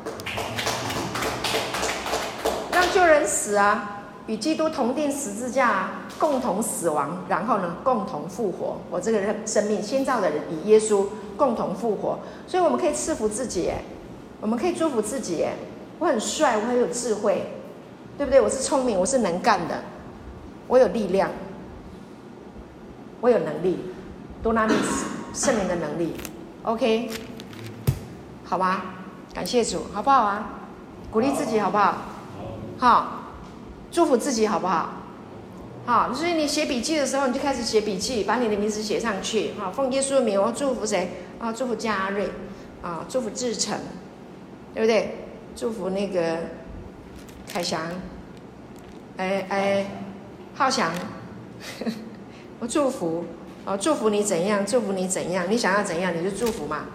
[2.72, 5.90] 让旧人死啊，与基督同钉十字架啊。
[6.18, 8.78] 共同死亡，然后呢，共同复活。
[8.90, 13.70] 我这个人生命新造的人与耶稣共同复活，所以我们可以赐福自己，
[14.40, 15.46] 我们可以祝福自己。
[15.98, 17.52] 我很帅，我很有智慧，
[18.18, 18.40] 对不对？
[18.40, 19.82] 我是聪明，我是能干的，
[20.68, 21.30] 我有力量，
[23.20, 23.78] 我有能力，
[24.42, 26.14] 多拿尼斯圣灵的能力。
[26.64, 27.10] OK，
[28.44, 28.84] 好吧，
[29.32, 30.50] 感谢主，好不好啊？
[31.10, 31.94] 鼓励自己，好不好？
[32.78, 33.06] 好，
[33.90, 34.90] 祝福自己，好不好？
[35.86, 39.52] 好，所以你写笔记的时候，你就开始写笔记，把你的名字写上去。
[39.56, 41.12] 好，奉耶稣的名，我祝福谁？
[41.38, 42.28] 啊，祝福嘉瑞，
[42.82, 43.78] 啊，祝福志成，
[44.74, 45.14] 对不对？
[45.54, 46.38] 祝福那个
[47.48, 47.80] 凯翔，
[49.16, 49.86] 哎哎，
[50.56, 50.90] 浩翔，
[52.58, 53.24] 我祝福，
[53.64, 54.66] 哦，祝福你怎样？
[54.66, 55.46] 祝福你怎样？
[55.48, 56.12] 你想要怎样？
[56.12, 56.86] 你就祝福嘛，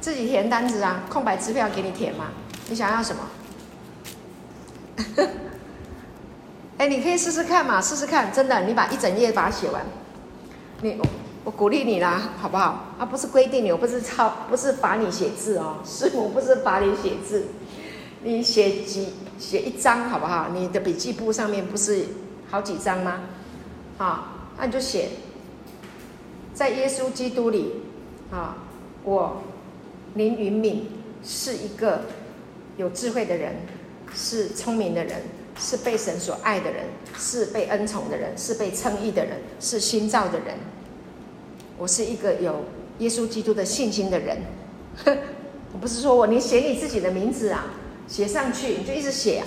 [0.00, 2.28] 自己填单子啊，空白支票给你填嘛，
[2.68, 3.22] 你想要什么？
[6.80, 9.84] 哎，你可以试试看嘛，试试看，真的，你把一整页把它写完，
[10.80, 11.06] 你我，
[11.44, 12.94] 我鼓励你啦，好不好？
[12.98, 17.48] 啊，不是规定你，我不是抄，不是罚你写字哦， 师母不是罚你写字，
[18.22, 20.48] 你写几写一张好不好？
[20.54, 22.02] 你的笔记簿上面不是
[22.50, 23.24] 好几张吗？
[23.98, 25.10] 好，那你就写，
[26.54, 27.74] 在耶稣基督里，
[28.30, 28.56] 啊，
[29.04, 29.42] 我
[30.14, 30.88] 林云敏
[31.22, 32.04] 是一个
[32.78, 33.54] 有智慧的人，
[34.14, 35.20] 是聪明的人。
[35.58, 36.86] 是被神所爱的人，
[37.18, 40.56] 是被恩宠的人，是被称义的人，是新造的人。
[41.76, 42.64] 我是一个有
[42.98, 44.38] 耶稣基督的信心的人。
[45.72, 47.66] 我不是说我，你写你自己的名字啊，
[48.08, 49.42] 写上去，你就一直写，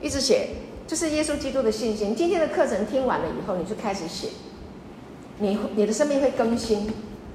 [0.00, 0.48] 一直写，
[0.86, 2.14] 就是耶稣基督的信心。
[2.16, 4.28] 今天的课程听完了以后，你就开始写，
[5.38, 6.90] 你你的生命会更新，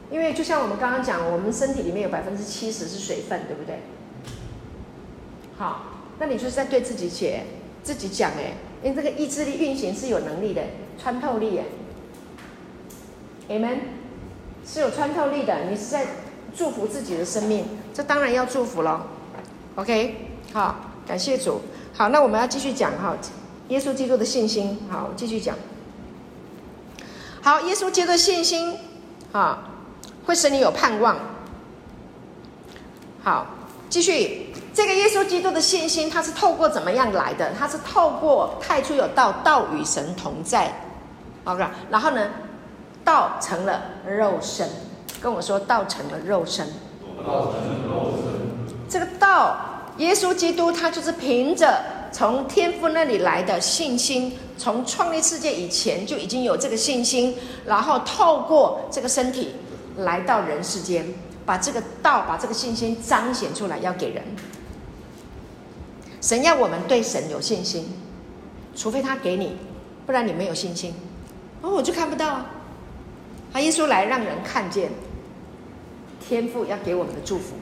[0.10, 3.80] 因为就像我们刚刚讲，我们身体里面有百分之七十是水分，对不对？
[5.58, 5.84] 好，
[6.18, 7.44] 那你就是在对自己写。
[7.84, 10.62] 自己讲哎，因为这个意志力运行是有能力的，
[11.02, 11.66] 穿透力哎
[13.50, 13.78] ，Amen，
[14.66, 15.70] 是有穿透力的。
[15.70, 16.06] 你是在
[16.56, 19.08] 祝福自己的生命，这当然要祝福了。
[19.76, 20.16] OK，
[20.54, 21.62] 好，感谢主。
[21.94, 23.18] 好，那我们要继续讲哈，
[23.70, 24.78] 耶稣基督的信心。
[24.90, 25.56] 好，继续讲。
[27.42, 28.76] 好，耶稣基督的信心
[29.32, 29.72] 啊，
[30.26, 31.18] 会使你有盼望。
[33.24, 33.48] 好，
[33.90, 34.48] 继续。
[34.74, 37.52] 这个耶稣基督的信心，他是透过怎么样来的？
[37.58, 40.72] 他是透过太初有道，道与神同在
[41.44, 41.66] ，OK。
[41.90, 42.28] 然后呢，
[43.04, 44.70] 道成了肉身，
[45.22, 46.68] 跟我说道成了肉身。
[47.26, 48.88] 道成了肉身。
[48.88, 49.58] 这个道，
[49.98, 59.56] 耶稣基督，他就是凭着从天父那里来的信心，从创立世界以前就已经有这个信心，然后透过这个身体
[59.98, 61.06] 来到人世间，
[61.46, 64.24] 把这个道，把这个信心彰显出来，要给人。
[66.22, 67.88] 神要我们对神有信心，
[68.76, 69.56] 除非他给你，
[70.06, 70.94] 不然你没有信心，
[71.62, 72.46] 哦，我就看不到啊。
[73.52, 74.92] 他耶稣来让人看见
[76.20, 77.56] 天父要给我们的祝福，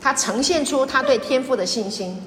[0.00, 2.22] 他呈现出他对天父的信心。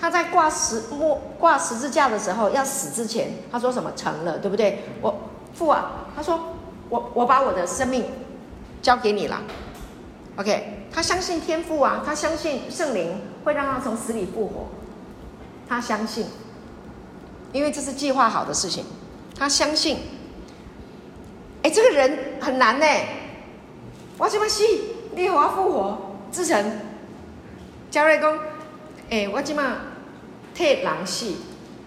[0.00, 3.92] 他在挂十木挂十字架的时候，要死之前，他说什么？
[3.94, 4.80] 成了，对不对？
[5.00, 5.14] 我
[5.54, 6.40] 父啊，他说
[6.88, 8.04] 我我把我的生命
[8.80, 9.40] 交给你了。
[10.36, 14.66] OK，他相信天父啊，他相信圣灵会让他从死里复活，
[15.72, 16.26] 他相信，
[17.50, 18.84] 因为这是计划好的事情，
[19.38, 19.96] 他相信。
[21.62, 22.86] 哎，这个人很难呢。
[24.18, 24.62] 我怎么死？
[25.14, 26.16] 你和我复活？
[26.30, 26.78] 志成，
[27.90, 28.38] 嘉瑞公，
[29.08, 29.62] 哎，我怎么
[30.52, 31.32] 替人死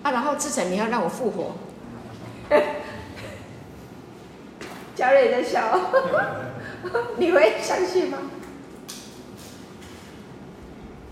[0.02, 0.10] 啊？
[0.10, 1.56] 然后志成，你要让我复活？
[4.96, 5.80] 嘉瑞也在笑，
[7.18, 8.18] 你会相信吗？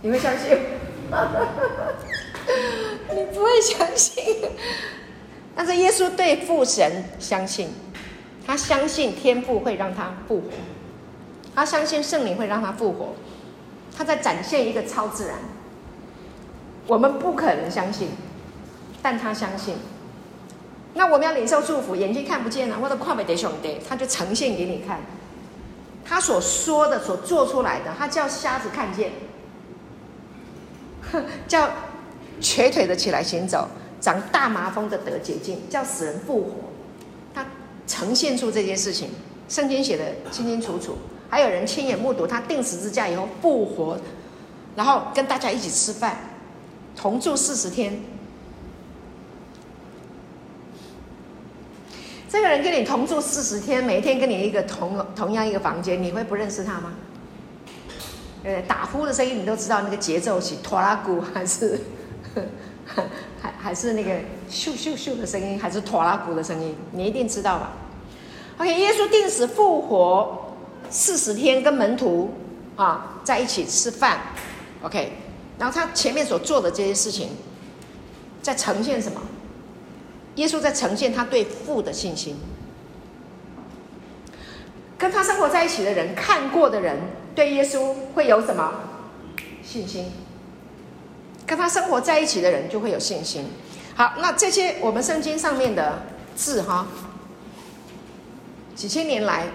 [0.02, 0.58] 你会相信？
[3.16, 4.24] 你不会相信。
[5.56, 7.70] 但是耶稣对父神相信。
[8.46, 10.48] 他相信天父会让他复活，
[11.56, 13.16] 他相信圣灵会让他复活，
[13.98, 15.38] 他在展现一个超自然。
[16.86, 18.10] 我们不可能相信，
[19.02, 19.76] 但他相信。
[20.96, 25.00] 那我们要领受祝福，眼睛看不见了，或者跨美得兄弟，他就呈现给你看。
[26.04, 29.14] 他所说的、所做出来的，他叫瞎子看见，
[31.48, 31.70] 叫
[32.42, 33.68] 瘸腿的起来行走，
[34.02, 36.52] 长大麻风的得洁净，叫死人复活。
[37.34, 37.46] 他
[37.88, 39.10] 呈现出这件事情，
[39.48, 40.98] 圣经写的清清楚楚，
[41.30, 43.98] 还有人亲眼目睹他钉十字架以后复活，
[44.76, 46.18] 然后跟大家一起吃饭，
[46.96, 48.00] 同住四十天。
[52.30, 56.94] 这个人跟你同住四十天，每一天跟你一个同同样一个房间，你会不认识他吗？
[58.44, 61.80] 呃，打呼的声音你都知道那个节奏是拖拉鼓还是
[63.42, 64.12] 还还是那个
[64.50, 66.76] 咻咻咻的声音，还是拖拉鼓的声音？
[66.92, 67.74] 你一定知道吧
[68.58, 70.56] ？OK，耶稣定死复活
[70.90, 72.34] 四十天，跟门徒
[72.76, 74.20] 啊在一起吃饭。
[74.84, 75.14] OK，
[75.58, 77.30] 然后他前面所做的这些事情，
[78.42, 79.22] 在呈现什么？
[80.36, 82.36] 耶稣在呈现他对父的信心。
[84.98, 86.98] 跟他生活在一起的人，看过的人，
[87.36, 88.74] 对耶稣会有什么
[89.62, 90.12] 信心？
[91.46, 93.46] 跟他生活在一起的人就会有信心。
[93.96, 96.04] 好，那这些我们圣经上面的
[96.36, 96.88] 字哈，
[98.76, 99.48] 几千年来，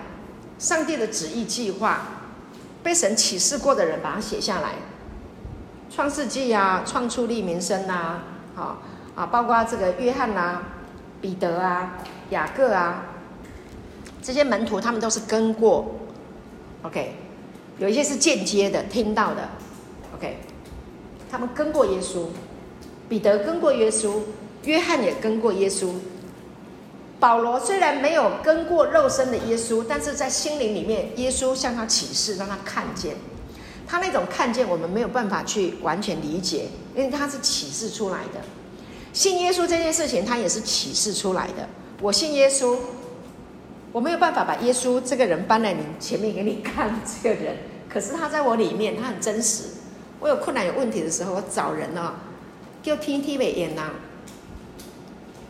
[0.59, 2.03] 上帝的旨意计划，
[2.82, 4.74] 被神启示过的人把它写下来，
[5.95, 8.22] 《创世纪》啊，《创出利民生》呐，
[8.55, 8.80] 好
[9.16, 10.62] 啊，包括这个约翰啊、
[11.20, 11.99] 彼得啊、
[12.30, 13.07] 雅各啊，
[14.22, 15.97] 这些门徒他们都是跟过
[16.82, 17.16] ，OK，
[17.78, 19.49] 有一些是间接的听到的
[20.14, 20.39] ，OK。
[21.31, 22.24] 他们跟过耶稣，
[23.09, 24.20] 彼得跟过耶稣，
[24.64, 25.91] 约翰也跟过耶稣。
[27.20, 33.16] 保罗虽然没有跟过肉身的耶稣，但是在心灵里面，耶稣向他启示，让他看见。
[33.87, 38.41] 他那种看见，我们没有办法去完全理解，因为他是启示出来的。
[39.12, 41.68] 信耶稣这件事情，他也是启示出来的。
[42.01, 42.76] 我信耶稣，
[43.91, 47.57] 我没有办法把耶稣这个人搬来你前面给你看这个人，
[47.89, 49.64] 可是他在我里面，他很真实。
[50.21, 52.12] 我有困难、有问题的时候，我找人哦，
[52.83, 53.91] 叫天天没烟呐，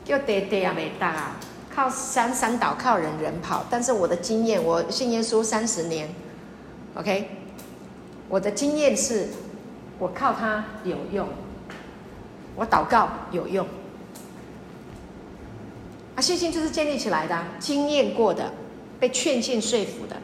[0.04, 1.36] 叫地地也没大啊，
[1.74, 3.64] 靠山山倒，靠人人跑。
[3.70, 6.08] 但是我的经验，我信耶稣三十年
[6.94, 7.30] ，OK，
[8.28, 9.28] 我的经验是，
[9.98, 11.26] 我靠他有用，
[12.54, 13.66] 我祷告有用，
[16.14, 18.52] 啊，信心就是建立起来的，经验过的，
[19.00, 20.16] 被劝进说服的。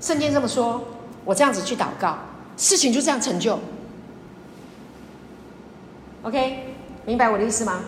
[0.00, 0.80] 圣经这么说，
[1.24, 2.16] 我这样子去祷告。
[2.58, 3.58] 事情就这样成就
[6.22, 6.74] ，OK，
[7.06, 7.80] 明白我的意思吗？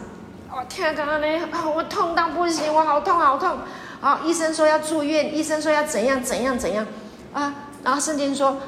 [0.49, 1.27] 我天啊，刚刚呢，
[1.75, 3.59] 我痛到不行，我好痛好痛。
[4.01, 6.87] 好，医生说要住院，医生说要怎样怎样怎样
[7.33, 7.53] 啊？
[7.83, 8.59] 然后圣经说，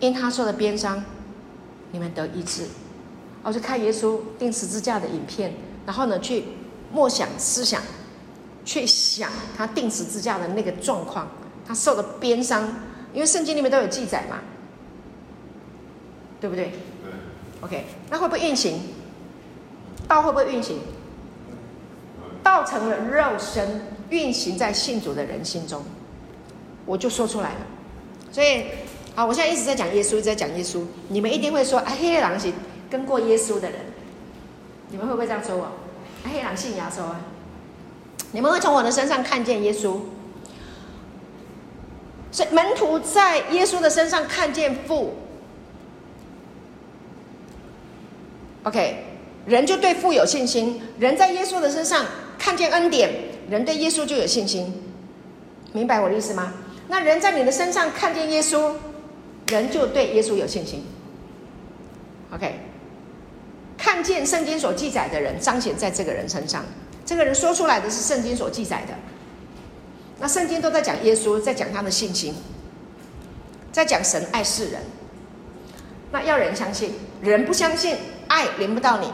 [0.00, 1.02] 因他受的鞭伤，
[1.92, 2.66] 你们得医治。
[3.42, 5.54] 我就看耶稣钉十字架的影片，
[5.86, 6.44] 然后呢，去
[6.92, 7.80] 默想思想，
[8.66, 11.26] 去想他钉十字架的那个状况，
[11.66, 12.68] 他受的鞭伤，
[13.14, 14.38] 因为圣经里面都有记载嘛。
[16.40, 16.66] 对不对？
[16.66, 16.72] 对。
[17.60, 18.80] OK，那会不会运行？
[20.06, 20.78] 道会不会运行？
[22.42, 25.82] 道成了肉身，运行在信主的人心中，
[26.86, 27.60] 我就说出来了。
[28.30, 28.64] 所以，
[29.14, 30.82] 好，我现在一直在讲耶稣，一直在讲耶稣。
[31.08, 32.52] 你们一定会说：“啊，黑狼是
[32.88, 33.80] 跟过耶稣的人。”
[34.90, 35.64] 你们会不会这样说我？
[35.64, 35.72] 啊，
[36.32, 37.20] 黑狼信耶稣啊！
[38.32, 39.98] 你们会从我的身上看见耶稣。
[42.30, 45.14] 所以门徒在耶稣的身上看见父。
[48.68, 48.96] OK，
[49.46, 52.04] 人就对父有信心，人在耶稣的身上
[52.38, 53.10] 看见恩典，
[53.48, 54.82] 人对耶稣就有信心，
[55.72, 56.52] 明白我的意思吗？
[56.88, 58.74] 那人在你的身上看见耶稣，
[59.46, 60.84] 人就对耶稣有信心。
[62.30, 62.56] OK，
[63.78, 66.62] 看见圣经所记载的人彰显在这个人身上，
[67.06, 68.92] 这个人说出来的是圣经所记载的。
[70.20, 72.34] 那圣经都在讲耶稣，在讲他的信心，
[73.72, 74.82] 在讲神爱世人。
[76.10, 77.96] 那要人相信，人不相信，
[78.28, 79.12] 爱临不到你。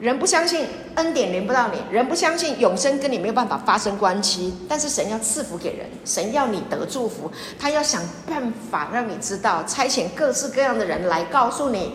[0.00, 0.66] 人不相信
[0.96, 4.52] 恩典临不到你，人不相信永生跟你没有办法发生关系。
[4.68, 11.92] 但是神要赐福给人，神要你得祝福，他要想办法让你知道，差遣各式各样的人来告诉你：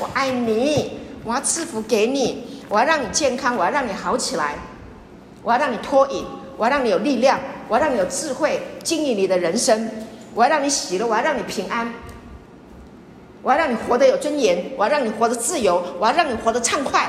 [0.00, 4.54] 我爱你，我要赐福给你，我要让你健康，我要让你好起来，
[5.42, 6.24] 我要让你脱瘾，
[6.56, 9.88] 我要让你有力量，我要让你有智慧经营你的人生，
[10.34, 11.92] 我要让你喜乐，我要让你平安，
[13.46, 17.08] 我要让你活得有尊严，我要让你活得自由，我要让你活得畅快。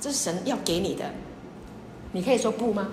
[0.00, 1.04] 这是神要给你的，
[2.12, 2.86] 你可以说不吗？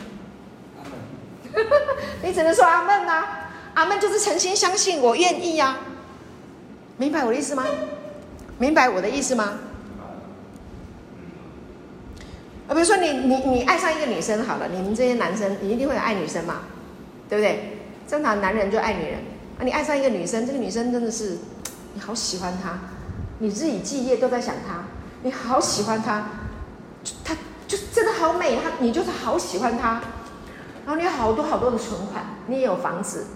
[2.23, 3.27] 你只能说阿门呐，
[3.75, 5.77] 阿门就是诚心相信，我愿意呀。
[6.97, 7.63] 明白我的意思吗？
[8.57, 9.59] 明白我的意思吗？
[12.69, 16.61] 啊，比如说你你你爱上一个女生好了，你们这些男生，你一定会有爱女生嘛，
[17.29, 17.77] 对不对？
[18.07, 19.19] 正常男人就爱女人
[19.59, 21.37] 啊，你爱上一个女生，这个女生真的是
[21.93, 22.77] 你好喜欢她，
[23.39, 24.83] 你日以继夜都在想她，
[25.23, 26.25] 你好喜欢她。
[27.23, 27.33] 他
[27.65, 30.01] 就真的好美，他你就是好喜欢他，
[30.85, 33.27] 然后你有好多好多的存款，你也有房子，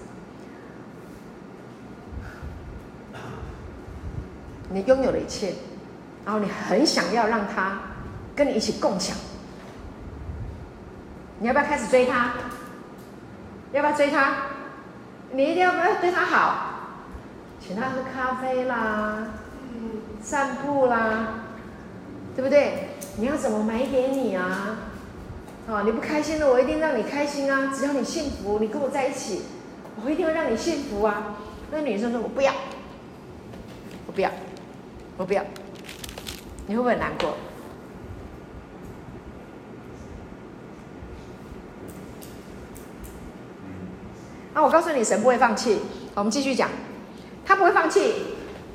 [4.70, 5.54] 你拥有了一切，
[6.26, 7.80] 然后你很想要让他
[8.36, 9.16] 跟你一起共享，
[11.40, 12.34] 你要不要开始追他？
[13.72, 14.34] 要不要追他？
[15.32, 16.63] 你一定要不要对他好？
[17.66, 19.28] 请他喝咖啡啦，
[20.22, 21.46] 散步啦，
[22.36, 22.90] 对不对？
[23.18, 24.78] 你要怎么买给你啊？
[25.70, 27.72] 啊，你不开心了，我一定让你开心啊！
[27.74, 29.44] 只要你幸福，你跟我在一起，
[30.04, 31.36] 我一定会让你幸福啊！
[31.72, 32.52] 那女生说：“我不要，
[34.08, 34.30] 我不要，
[35.18, 35.42] 我不要。”
[36.68, 37.30] 你会不会很难过？
[44.54, 45.80] 啊，我告诉你，神不会放弃。
[46.14, 46.70] 我们继续讲，
[47.46, 48.14] 他不会放弃。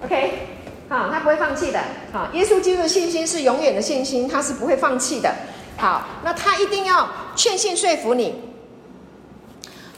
[0.04, 0.46] OK。
[0.90, 1.78] 好，他不会放弃的。
[2.10, 5.34] 好，耶稣基督的信心是永远的信心，他是不会放弃的。
[5.76, 7.06] 好，那他一定要
[7.36, 8.40] 劝信说服你。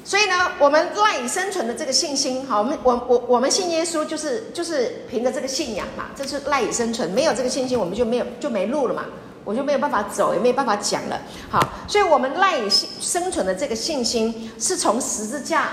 [0.04, 7.08] 所以呢，我们赖以生存的这个信心，好，我们我我我们信耶稣，就是就是凭着这个信仰嘛，这是赖以生存。
[7.10, 9.04] 没有这个信心，我们就没有就没路了嘛，
[9.44, 11.20] 我就没有办法走，也没有办法讲了。
[11.48, 15.68] 好，所以我们赖以生存的这个信心，是从十字架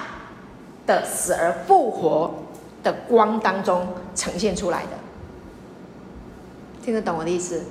[0.86, 2.36] 的死而复活
[2.84, 4.92] 的光当中呈现出来的。
[6.84, 7.64] 听得懂我的意思？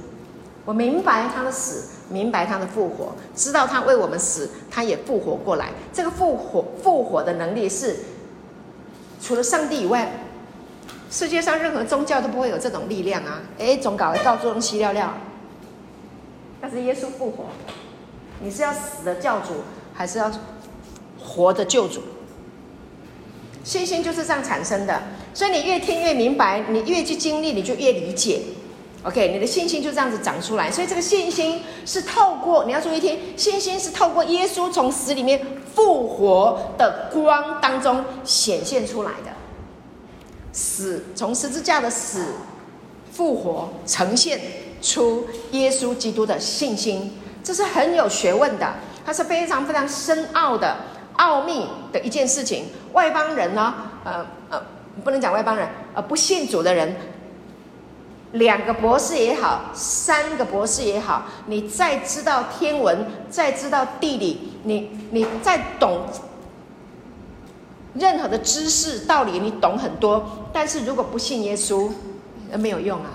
[0.65, 5.71] 我明白他的死，明白他的复活，知道他为我们死，他也复活过来。
[5.93, 7.97] 这个复活复活的能力是
[9.23, 10.11] 除了上帝以外，
[11.09, 13.43] 世界上任何宗教都不会有这种力量啊！
[13.59, 15.15] 哎，总搞得到处东西料料。
[16.61, 17.45] 但是耶稣复活，
[18.41, 19.63] 你是要死的教主，
[19.95, 20.31] 还是要
[21.23, 22.03] 活的救主？
[23.67, 25.03] 信心就是这样产生的。
[25.35, 28.41] 所以你越听越明白，你越去经历，你就越理解。
[29.03, 35.45] OK，你的信心就这样子长出来，所以这个信心是透过你要注意听，信心是透过耶稣从死里面
[35.75, 39.33] 复活的光当中显现出来的。
[40.53, 42.27] 死从十字架的死
[43.13, 44.41] 复活呈现
[44.81, 47.13] 出耶稣基督的信心，
[47.43, 50.77] 这是很有学问的，它是非常非常深奥的
[51.19, 52.67] 奥秘的一件事情。
[52.93, 54.63] 外邦人呢，呃呃，
[55.05, 56.97] 不能讲外邦人，呃，不信主的人。
[58.33, 66.03] 两个博士也好，三个博士也好，你再知道天文，再知道地理，你你再懂
[67.95, 70.49] 任何的知识道理，你懂很多。
[70.53, 71.89] 但是如果不信耶稣，
[72.51, 73.11] 那没有用啊，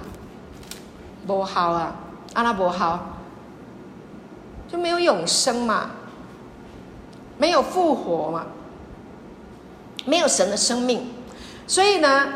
[1.28, 1.96] 不好啊，
[2.34, 3.18] 阿拉伯好，
[4.72, 5.92] 就没有永生嘛，
[7.42, 8.46] 没有复活嘛，
[10.06, 11.08] 没有神的生命。
[11.66, 12.28] 所以呢，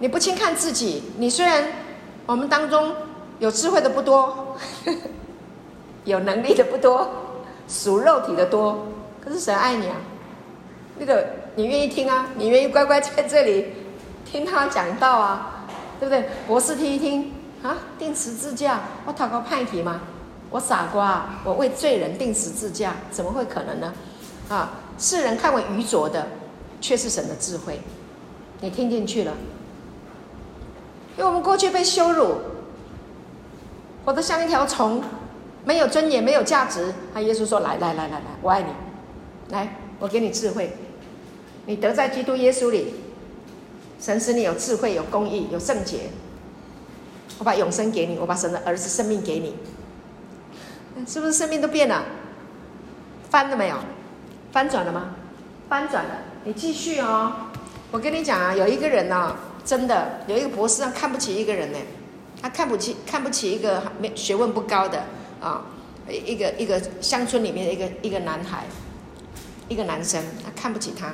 [0.00, 1.64] 你不轻看自己，你虽然。
[2.26, 2.90] 我们当中
[3.38, 4.56] 有智慧的不多，
[6.04, 7.06] 有能力的不多，
[7.68, 8.86] 属肉体的多。
[9.22, 9.96] 可是神爱你啊，
[10.98, 13.66] 那个你愿意听啊，你愿意乖乖在这里
[14.24, 15.66] 听他讲道啊，
[16.00, 16.24] 对不对？
[16.46, 17.30] 博士听一听
[17.62, 20.00] 啊，钉十字架，我讨个派题吗？
[20.48, 23.92] 我傻瓜，我为罪人钉十字架，怎么会可能呢？
[24.48, 26.26] 啊，世人看为愚拙的，
[26.80, 27.80] 却是神的智慧。
[28.60, 29.32] 你听进去了。
[31.16, 32.36] 因为我们过去被羞辱，
[34.04, 35.02] 活得像一条虫，
[35.64, 36.92] 没有尊严，没有价值。
[37.12, 38.68] 他耶稣说：“来来来来来，我爱你，
[39.50, 40.76] 来，我给你智慧。
[41.66, 42.94] 你得在基督耶稣里，
[44.00, 46.10] 神使你有智慧、有公义、有圣洁。
[47.38, 49.54] 我把永生给你，我把神的儿子生命给你，
[51.06, 52.04] 是不是生命都变了？
[53.30, 53.76] 翻了没有？
[54.54, 55.10] 翻转了吗？
[55.68, 56.10] 翻转了。
[56.44, 57.32] 你继续哦。
[57.90, 61.78] 我跟你讲啊，有一个人呢、啊，真的有一个博士啊看不起一个人呢，
[62.40, 65.02] 他看不起看不起一个没学问不高的
[65.40, 65.64] 啊，
[66.08, 68.64] 一个一个乡村里面的一个一个男孩，
[69.68, 71.12] 一个男生，他看不起他。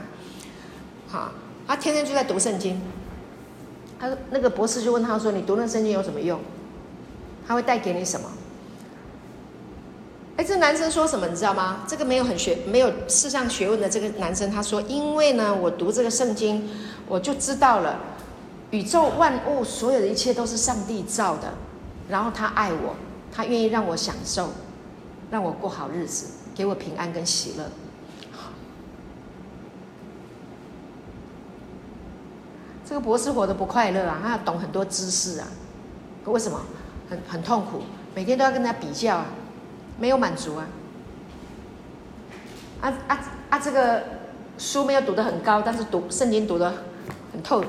[1.09, 1.33] 好，
[1.67, 2.79] 他天天就在读圣经。
[3.99, 6.39] 他那个博士就问他说：“你读那圣经有什么用？
[7.49, 8.31] 他会带给你什么？”
[10.41, 11.81] 哎，这男生说什么你知道吗？
[11.87, 16.67] 这个没有很学、没有世上学问的这个男生，他说：“因为呢，我读这个圣经，
[17.07, 18.01] 我就知道了，
[18.71, 21.53] 宇宙万物所有的一切都是上帝造的，
[22.09, 22.97] 然后他爱我，
[23.31, 24.49] 他愿意让我享受，
[25.31, 27.65] 让我过好日子，给我平安跟喜乐。”
[32.89, 35.47] 这个博士活得不快乐啊，他要懂很多知识啊，
[36.25, 36.59] 为什么？
[37.11, 37.83] 很很痛苦，
[38.15, 39.27] 每天都要跟他比较啊，
[40.01, 40.67] 没有满足啊。
[42.81, 43.21] 啊啊
[43.51, 43.59] 啊！
[43.59, 44.03] 这个
[44.59, 46.73] 书没有读得很高，但是读圣经读得
[47.33, 47.63] 很透，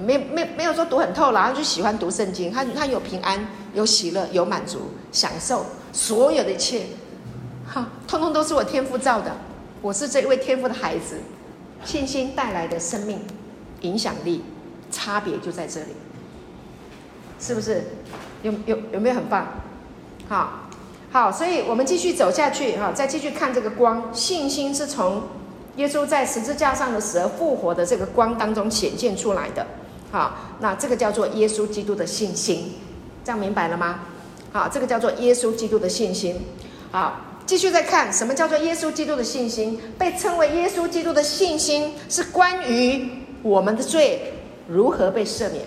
[0.00, 2.50] 没没没有说读很透，然后就喜欢读圣经。
[2.50, 6.86] 他他有平安，有喜乐，有满足，享受所有的一切，
[7.66, 9.36] 哈，通通都是我天父造的。
[9.82, 11.18] 我是这一位天父的孩子，
[11.84, 13.20] 信心带来的生命。
[13.80, 14.44] 影响力
[14.90, 15.96] 差别就在这里，
[17.38, 17.82] 是不是？
[18.42, 19.46] 有有有没有很棒？
[20.28, 20.68] 好，
[21.12, 24.14] 好，所以我们继续走下去哈，再继续看这个光。
[24.14, 25.22] 信心是从
[25.76, 29.66] 耶稣在十字架上的死而复活的这个光当中显现出来的。
[30.12, 32.74] 好，那这个叫做耶稣基督的信心，
[33.24, 34.00] 这样明白了吗？
[34.52, 36.40] 好，这个叫做耶稣基督的信心。
[36.92, 39.80] 好，继续再看什么叫做耶稣基督的信心？
[39.98, 43.08] 被称为耶稣基督的信心是关于。
[43.42, 44.34] 我们的罪
[44.68, 45.64] 如何被赦免？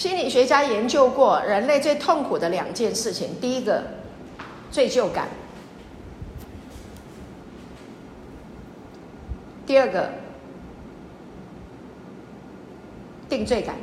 [0.00, 3.84] 心理学家研究过人类最痛苦的两件事情：第一个，
[4.70, 5.26] 罪疚感；
[9.66, 10.08] 第二个，
[13.28, 13.76] 定罪感。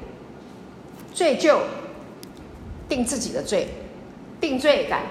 [1.14, 1.60] 罪疚，
[2.90, 3.68] 定自己的罪；
[4.42, 5.04] 定罪感，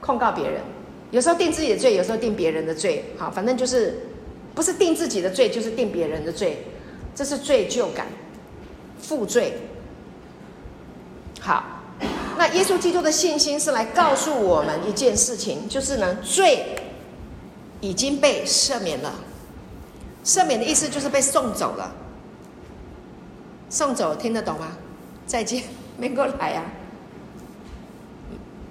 [0.00, 0.62] 控告别人。
[1.10, 4.00] 有时候定自己的罪，有时候定别人的罪，好，反正就是
[4.54, 6.64] 不是定自己的罪，就是定别人的罪，
[7.14, 8.06] 这是罪疚感、
[8.98, 9.58] 负罪。
[11.44, 11.62] 好，
[12.38, 16.74] 那耶稣基督的信心是来告诉我们一件事情，就是呢，罪
[17.82, 19.12] 已经被赦免了。
[20.24, 21.92] 赦免的意思就是被送走了，
[23.68, 24.68] 送走听得懂吗？
[25.26, 25.64] 再见，
[25.98, 26.62] 没过来呀，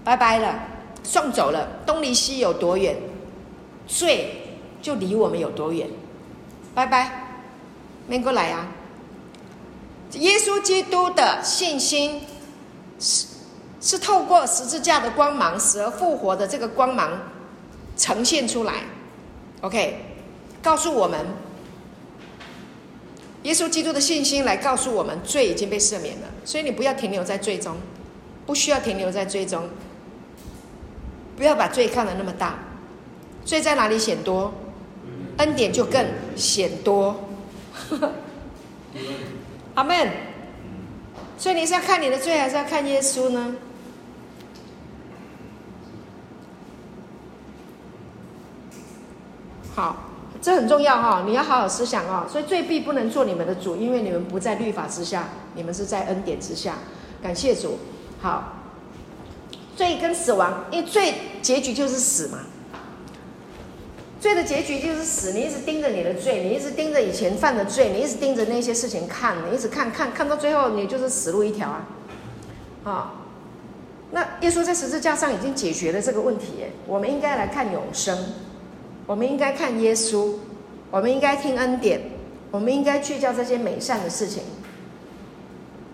[0.03, 0.59] 拜拜了。
[1.03, 2.97] 送走了，东离西有多远，
[3.85, 5.87] 罪就离我们有多远。
[6.73, 7.37] 拜拜，
[8.07, 8.65] 没过来啊！
[10.13, 12.21] 耶稣基督的信心
[13.03, 13.27] 是
[13.81, 17.19] 是透过十字架的光芒，死而复活的这个光芒
[17.97, 18.85] 呈现出来。
[19.59, 19.99] OK，
[20.61, 21.19] 告诉我们，
[23.43, 26.27] 耶稣基督的信心来告诉我们，罪已经被赦免了。
[26.45, 27.75] 所以你不要停留在罪中，
[28.45, 29.67] 不需要停留在罪中。
[31.35, 32.59] 不要把罪看得那么大，
[33.43, 34.53] 罪在哪里显多，
[35.37, 36.05] 恩典就更
[36.37, 37.19] 显多。
[39.75, 40.32] 阿门。
[41.43, 43.53] 所以你是要看你的罪，还是要看耶稣呢？
[49.75, 50.05] 好，
[50.41, 52.25] 这很重要哈，你要好好思想哦。
[52.31, 56.75] 所以罪必不能做你们的主，因为你们不在律法之下，你们是在恩典之下。
[57.21, 57.77] 感谢主。
[58.21, 58.53] 好。
[59.75, 62.39] 罪跟死亡，因为罪结局就是死嘛。
[64.23, 71.87] 罪的结局就是死，你一直盯着你的罪，你一直盯着以前犯的罪，你一直盯着那些事情看，你一直看看看到最后，你就是死路一条啊！
[72.85, 73.13] 啊，
[74.11, 78.17] 那耶稣在十字架上已经解决了这个问题，我们应该来看永生，
[79.05, 80.35] 我们应该看耶稣，
[80.89, 81.99] 我们应该听恩典，
[82.49, 84.41] 我们应该聚焦这些美善的事情。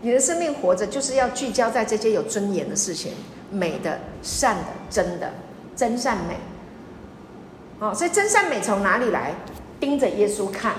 [0.03, 3.13] 你的生命活着就是要聚焦在这些有尊严的事情。
[3.49, 5.33] 美的、善的、真的、
[5.75, 6.35] 真善美，
[7.79, 9.33] 哦，所以真善美从哪里来？
[9.79, 10.75] 盯着耶稣看，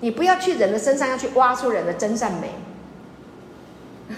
[0.00, 2.50] 你不要去人的身上，要去挖出人的真善美。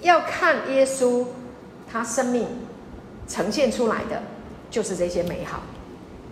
[0.00, 1.26] 要看耶稣，
[1.90, 2.46] 他生命
[3.28, 4.22] 呈现出来的
[4.70, 5.60] 就是这些美好，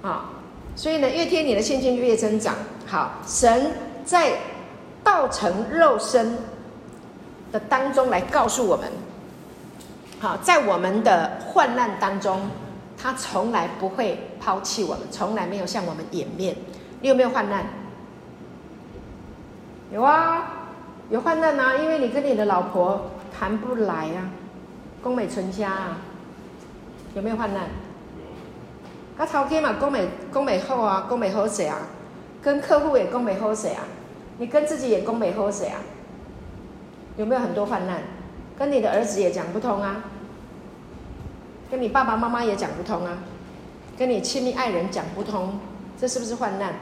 [0.08, 0.30] 啊、
[0.74, 2.56] 所以呢，越贴你的信心就越增长。
[2.86, 3.72] 好，神
[4.04, 4.38] 在
[5.04, 6.36] 道成肉身。
[7.52, 8.88] 的当中来告诉我们，
[10.20, 12.42] 好，在我们的患难当中，
[12.94, 16.54] 他从来不会抛弃我们，从来没有向我们掩面。
[17.00, 17.64] 你有没有患难？
[19.90, 20.68] 有啊，
[21.08, 24.28] 有患难啊，因为你跟你的老婆谈不来啊，
[25.02, 25.96] 宫美存家啊，
[27.14, 27.62] 有没有患难？
[29.16, 31.78] 他头天嘛，宫美宫美后啊，宫美好谁啊？
[32.42, 33.84] 跟客户也宫美好谁啊？
[34.36, 35.80] 你跟自己也宫美好谁啊？
[37.16, 38.02] 有没有很多患难？
[38.58, 40.04] 跟你的儿子也讲不通啊，
[41.70, 43.18] 跟你爸爸妈妈也讲不通啊，
[43.96, 45.58] 跟你亲密爱人讲不通，
[46.00, 46.74] 这是不是患难？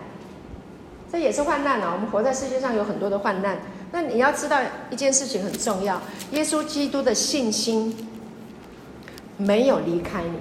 [1.10, 1.92] 这也是患难啊！
[1.94, 3.58] 我们活在世界上有很多的患难。
[3.92, 4.60] 那你要知道
[4.90, 6.00] 一件事情很重要：
[6.32, 8.06] 耶稣基督的信心
[9.38, 10.38] 没有离开你。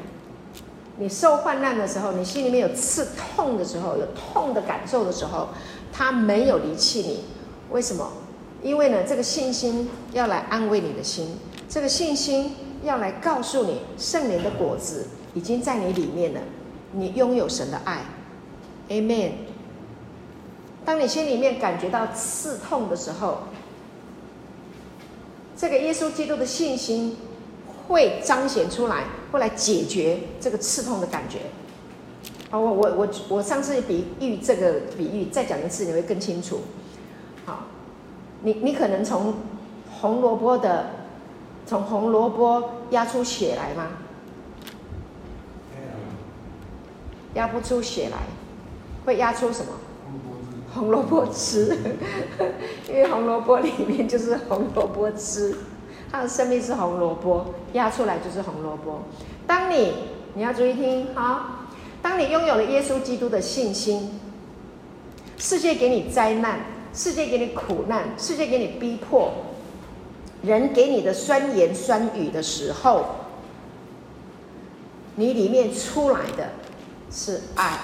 [0.97, 5.49] 你受患难的时候，你心里面有刺痛的时候，有痛的感受的时候，
[5.93, 7.23] 他没有离弃你。
[7.71, 8.11] 为什么？
[8.61, 11.37] 因为呢，这个信心要来安慰你的心，
[11.69, 16.41] 这个信心要来告诉你，圣灵的果子已经在你里面了，
[16.91, 18.01] 你拥有神的爱。
[18.89, 19.31] Amen。
[20.85, 23.39] 当你心里面感觉到刺痛的时候，
[25.57, 27.17] 这个耶稣基督的信心
[27.87, 31.39] 会彰显出来，会来解决这个刺痛的感觉。
[32.49, 36.61] 好，我我我我上次比喻这个比喻，再讲一次你会更清楚。
[37.45, 37.65] 好，
[38.43, 39.33] 你你可能从
[39.99, 40.91] 红萝卜的
[41.67, 43.89] 从红萝卜压出血来吗？
[47.33, 48.17] 压不出血来，
[49.05, 49.73] 会压出什么？
[50.73, 51.77] 红萝卜汁，
[52.87, 55.55] 因为红萝卜里面就是红萝卜汁，
[56.11, 59.01] 它的生命是红萝卜，压出来就是红萝卜。
[59.45, 59.93] 当你，
[60.35, 61.67] 你要注意听哈，
[62.01, 64.19] 当你拥有了耶稣基督的信心，
[65.37, 66.59] 世界给你灾难，
[66.93, 69.31] 世界给你苦难，世界给你逼迫，
[70.43, 73.05] 人给你的酸言酸语的时候，
[75.15, 76.49] 你里面出来的
[77.11, 77.79] 是爱、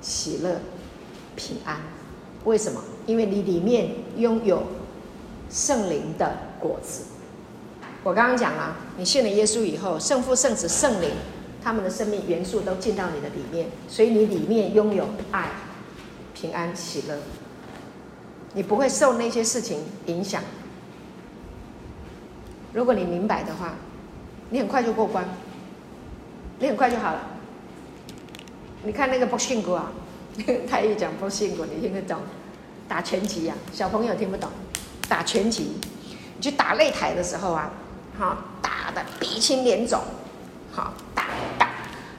[0.00, 0.60] 喜乐。
[1.36, 1.76] 平安，
[2.44, 2.82] 为什么？
[3.04, 4.62] 因为你里面拥有
[5.50, 7.02] 圣灵的果子。
[8.02, 11.10] 我刚刚讲了，你信了耶稣以后，圣父、圣子、圣灵，
[11.62, 15.50] 他们的生命元素都进到你的里面，所以你里面拥有爱、
[16.32, 17.18] 平安、喜乐。
[18.54, 20.42] 你不会受那些事情影响。
[22.76, 23.72] 如果你明白的话，
[24.50, 25.24] 你很快就过关，
[26.58, 27.20] 你很快就好了。
[28.82, 29.90] 你看那个博信哥啊。
[30.68, 32.20] 他一讲不辛苦，你听得懂？
[32.86, 34.50] 打拳击呀、啊，小朋友听不懂。
[35.08, 35.78] 打拳击，
[36.36, 37.70] 你去打擂台的时候啊，
[38.18, 39.98] 好打的鼻青脸肿，
[40.70, 41.70] 好打打，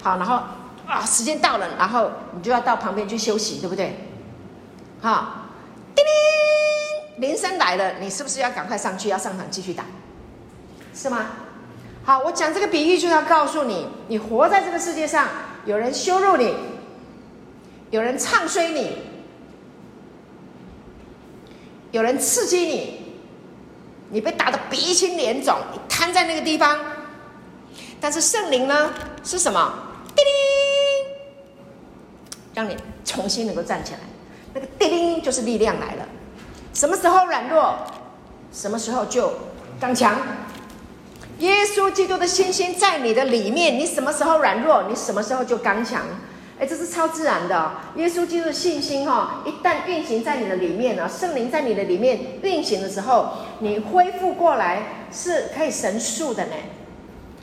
[0.01, 0.41] 好然后
[0.88, 3.95] 啊，时间到了，然后你就要到旁边去休息，对不对？
[4.99, 5.51] 好，
[5.93, 6.03] 叮
[7.20, 9.86] 铃，铃声来了，你是不是要赶快上去，要上场继续打？
[10.98, 11.28] 是吗？
[12.04, 15.28] 好，我讲这个比喻就是要告诉你，你活在这个世界上，
[15.66, 16.56] 有人羞辱你。
[17.91, 18.98] 有人唱衰你，
[21.91, 23.16] 有人刺激你，
[24.10, 26.78] 你被打得鼻青脸肿，你瘫在那个地方。
[28.02, 28.91] 但是圣灵呢，
[29.24, 29.74] 是什么？
[30.16, 30.34] 叮铃，
[32.56, 32.76] 让你
[33.06, 34.00] 重新能够站起来。
[34.54, 36.06] 那个叮铃就是力量来了。
[36.74, 37.74] 什么时候软弱，
[38.52, 39.32] 什么时候就
[39.80, 40.18] 刚强。
[41.39, 46.01] 耶稣基督的信心在你的里面，你什么时候软弱，你什么时候就刚强。
[46.59, 47.71] 哎，这是超自然的。
[47.97, 53.29] 耶稣基督的信心哈，一旦运行在你的里面呢，圣灵在你的里面运行的时候，
[53.59, 56.53] 你恢复过来是可以神速的呢，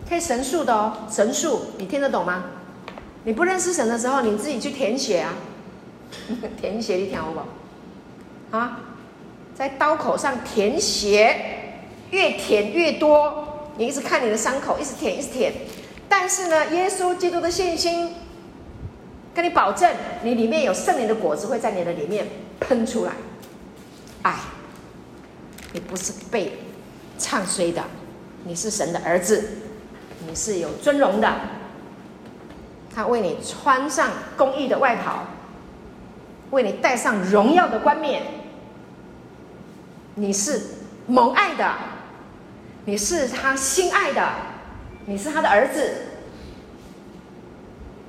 [0.09, 2.45] 可以神速的哦，神速，你听得懂吗？
[3.23, 5.35] 你不认识神的时候，你自己去填血啊，
[6.61, 8.57] 填血你听好不？
[8.57, 8.81] 啊，
[9.55, 11.37] 在刀口上填血，
[12.11, 15.53] 越填越多，你一直看你的伤口，一直舔，一直舔。
[16.09, 18.15] 但是呢，耶稣基督的信心。
[19.35, 22.25] 跟你保证，你里面有圣灵的果子会在你的里面
[22.61, 23.11] 喷出来。
[24.23, 24.37] 爱，
[25.73, 26.57] 你不是被
[27.19, 27.83] 唱衰的，
[28.45, 29.45] 你是神的儿子，
[30.25, 31.35] 你是有尊荣的。
[32.95, 35.25] 他为你穿上公义的外袍，
[36.53, 38.23] 为你戴上荣耀的冠冕。
[40.15, 40.63] 你是
[41.09, 41.75] 蒙爱的，
[42.85, 44.29] 你是他心爱的，
[45.07, 45.91] 你是他的儿子。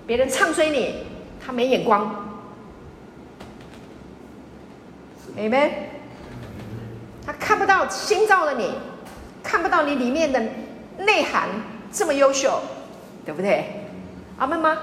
[0.05, 1.05] 别人唱衰你。
[1.45, 2.33] 他没眼光
[5.37, 5.69] ，Amen。
[7.23, 8.73] 他看不到新造的你，
[9.43, 10.41] 看不到你里面的
[10.97, 11.49] 内涵
[11.91, 12.59] 这么优秀，
[13.23, 13.85] 对不对？
[14.39, 14.75] 阿门吗？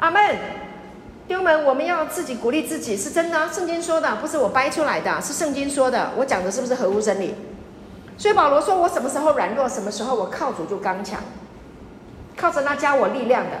[0.00, 0.36] 阿门。
[1.28, 3.52] 弟兄们，我们要自己鼓励自己，是真的。
[3.52, 6.10] 圣经说的，不是我掰出来的，是圣经说的。
[6.16, 7.36] 我讲的是不是合乎真理？
[8.18, 11.20] 所以保罗说：“我什么时候软弱，什么时候我靠主就刚强。”
[12.36, 13.52] 靠着那加我力量的，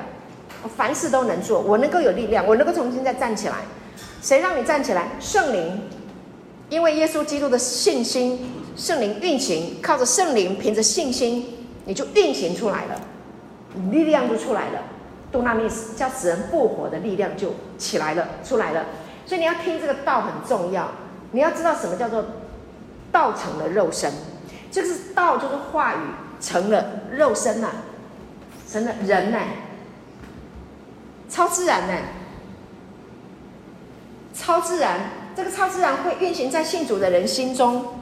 [0.62, 3.54] 我凡事都能做，我能够有力量，我能够重新再站起来。
[4.20, 5.08] 谁让你站起来？
[5.20, 5.82] 圣灵，
[6.68, 13.00] 因为耶稣基督的信心，圣灵运行，靠着圣灵，凭着信心，你就运行出来了，
[13.90, 14.80] 力量就出来了。
[15.30, 18.86] 多纳密斯叫死人复活的力量就起来了，出来了。
[19.26, 20.88] 所以你要听这个道很重要，
[21.32, 22.24] 你要知道什么叫做
[23.12, 24.12] 道成的肉身，
[24.70, 25.98] 这个是道，就是话语
[26.40, 27.72] 成了肉身呐、啊，
[28.70, 29.38] 成了人呢、
[31.28, 31.94] 超自然呢、
[34.34, 35.00] 超自然，
[35.34, 37.98] 这个超自然会运行在信主的人心中。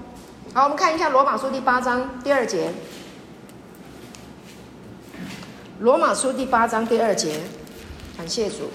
[0.53, 2.73] 好，我们看一下罗马书第八章第二节。
[5.81, 7.41] 罗马书第八章第二节，
[8.17, 8.71] 感谢主。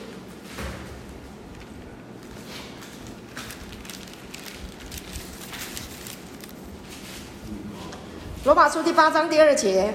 [8.43, 9.93] 罗马书第八章第二节，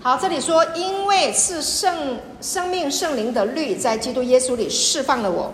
[0.00, 5.52] 好，这里说，因为赐圣生命圣灵的律在基督耶稣里释放了我，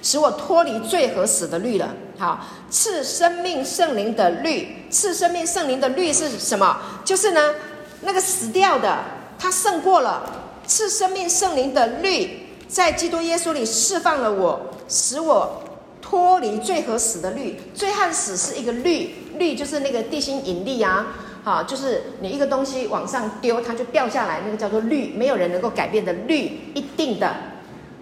[0.00, 1.92] 使我脱离罪和死的律了。
[2.18, 6.80] 好，赐生命圣灵的律，赐生命圣灵的律是什么？
[7.04, 7.56] 就是呢。
[8.02, 8.96] 那个死掉的，
[9.40, 10.22] 他胜过了。
[10.64, 15.64] 赐生命圣灵的律，在基督耶稣里释放了我，使我
[16.08, 17.56] 脱离罪和死的律。
[17.74, 21.08] 罪和死是一个律，律就是那个地心引力啊，
[21.44, 27.34] 好，就是你一个东西往上丢，它就掉下来，那个叫做律，没有人能够改变的律，一定的。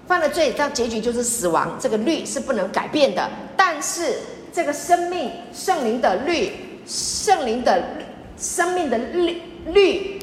[0.07, 3.29] 犯了罪，到结局就是死亡，这个律是不能改变的。
[3.57, 4.15] 但是
[4.53, 6.53] 这个生命圣灵的律，
[6.87, 7.83] 圣灵的
[8.39, 9.43] 生命的律。
[9.67, 10.21] 律，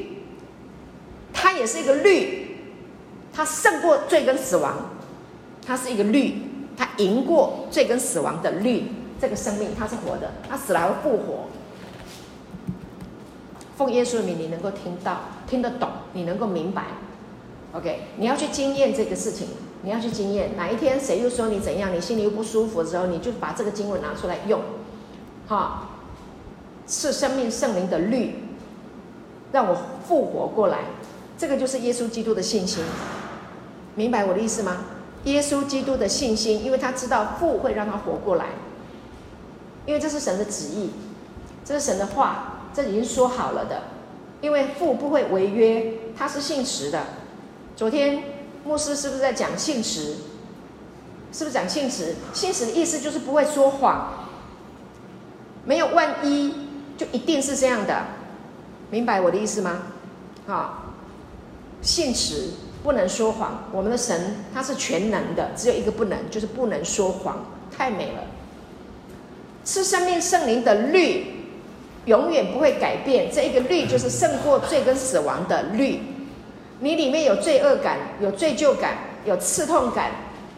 [1.34, 2.56] 它也是一个律，
[3.30, 4.88] 它胜过罪跟死亡，
[5.66, 6.40] 它是一个律，
[6.76, 8.84] 它赢过罪跟死亡的律。
[9.20, 11.44] 这个生命它是活的，它死了还会复活。
[13.76, 16.84] 奉耶稣的名，你能够听到、听得懂，你能够明白。
[17.72, 19.48] OK，你要去经验这个事情，
[19.82, 20.56] 你要去经验。
[20.56, 24.60] 哪一天谁又说你怎样，你心里又不舒服的时候，你就把这个经文拿出来用。
[25.48, 25.88] 哈，
[26.86, 28.34] 是生命圣灵的律。
[29.52, 30.78] 让我复活过来，
[31.38, 32.82] 这个就是耶稣基督的信心，
[33.94, 34.78] 明白我的意思吗？
[35.24, 38.46] 耶稣基督的信心，因为他知道父会让他活过来，
[39.86, 40.90] 因为这是神的旨意，
[41.64, 43.82] 这是神的话，这已经说好了的。
[44.40, 47.02] 因为父不会违约，他是信实的。
[47.74, 48.22] 昨天
[48.64, 50.16] 牧师是不是在讲信实？
[51.32, 52.14] 是不是讲信实？
[52.34, 54.28] 信实的意思就是不会说谎，
[55.64, 56.54] 没有万一，
[56.98, 58.04] 就一定是这样的。
[58.90, 59.82] 明白我的意思吗？
[60.46, 60.92] 啊，
[61.80, 62.50] 信实
[62.84, 63.64] 不能说谎。
[63.72, 67.46] 我们的神他是全能的，只有一个不能，就是不能说谎。
[67.76, 68.22] 太美了。
[69.64, 71.26] 吃生命圣灵的律
[72.04, 75.98] 永远不会改变，这一个律就是胜过罪跟死亡的律。
[76.80, 80.10] 你里面有罪恶感，有罪疚感，有刺痛感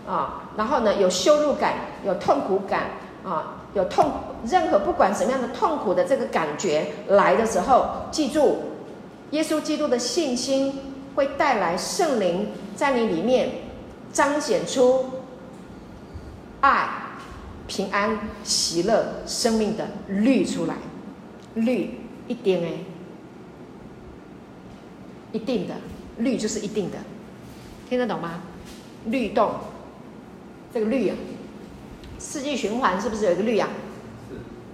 [0.06, 1.74] 啊，然后呢，有羞辱感，
[2.04, 2.90] 有痛苦感
[3.24, 3.62] 啊。
[3.74, 4.10] 有痛，
[4.48, 8.62] 任何不管什么样的痛苦的这个感觉来的时候，记住，
[9.32, 13.48] 耶稣基督的信心会带来圣灵在你里面
[14.12, 15.06] 彰显出
[16.60, 16.88] 爱、
[17.66, 20.76] 平安、喜乐、生命的律出来，
[21.54, 21.98] 律
[22.28, 22.70] 一定哎，
[25.32, 25.74] 一定的
[26.18, 26.98] 律就是一定的，
[27.88, 28.42] 听得懂吗？
[29.06, 29.52] 律动，
[30.72, 31.16] 这个律啊。
[32.18, 33.68] 四季循环是不是有一个律啊？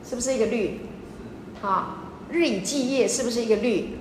[0.04, 0.80] 是，是不是一个律？
[1.60, 1.98] 好，
[2.30, 3.96] 日以继夜是不是一个律？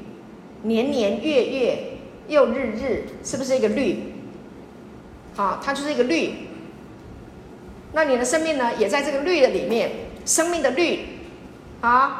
[0.63, 1.90] 年年月月
[2.31, 4.13] 又日日是不是一个律？
[5.35, 6.47] 好，它就是一个律。
[7.91, 9.91] 那你的生命呢，也在这个律的里面，
[10.25, 11.19] 生命的律。
[11.81, 12.11] 好，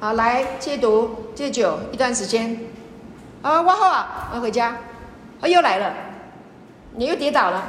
[0.00, 2.60] 好，来戒毒戒酒一段时间。
[3.40, 4.76] 啊，往后啊，我回家。
[5.40, 5.94] 啊，又来了，
[6.96, 7.64] 你又跌倒了，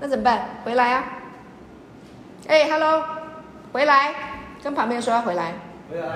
[0.00, 0.60] 那怎么办？
[0.64, 1.04] 回来啊。
[2.46, 3.02] 哎，Hello，
[3.72, 4.14] 回来，
[4.62, 5.54] 跟旁边说要回来。
[5.90, 6.06] 回来。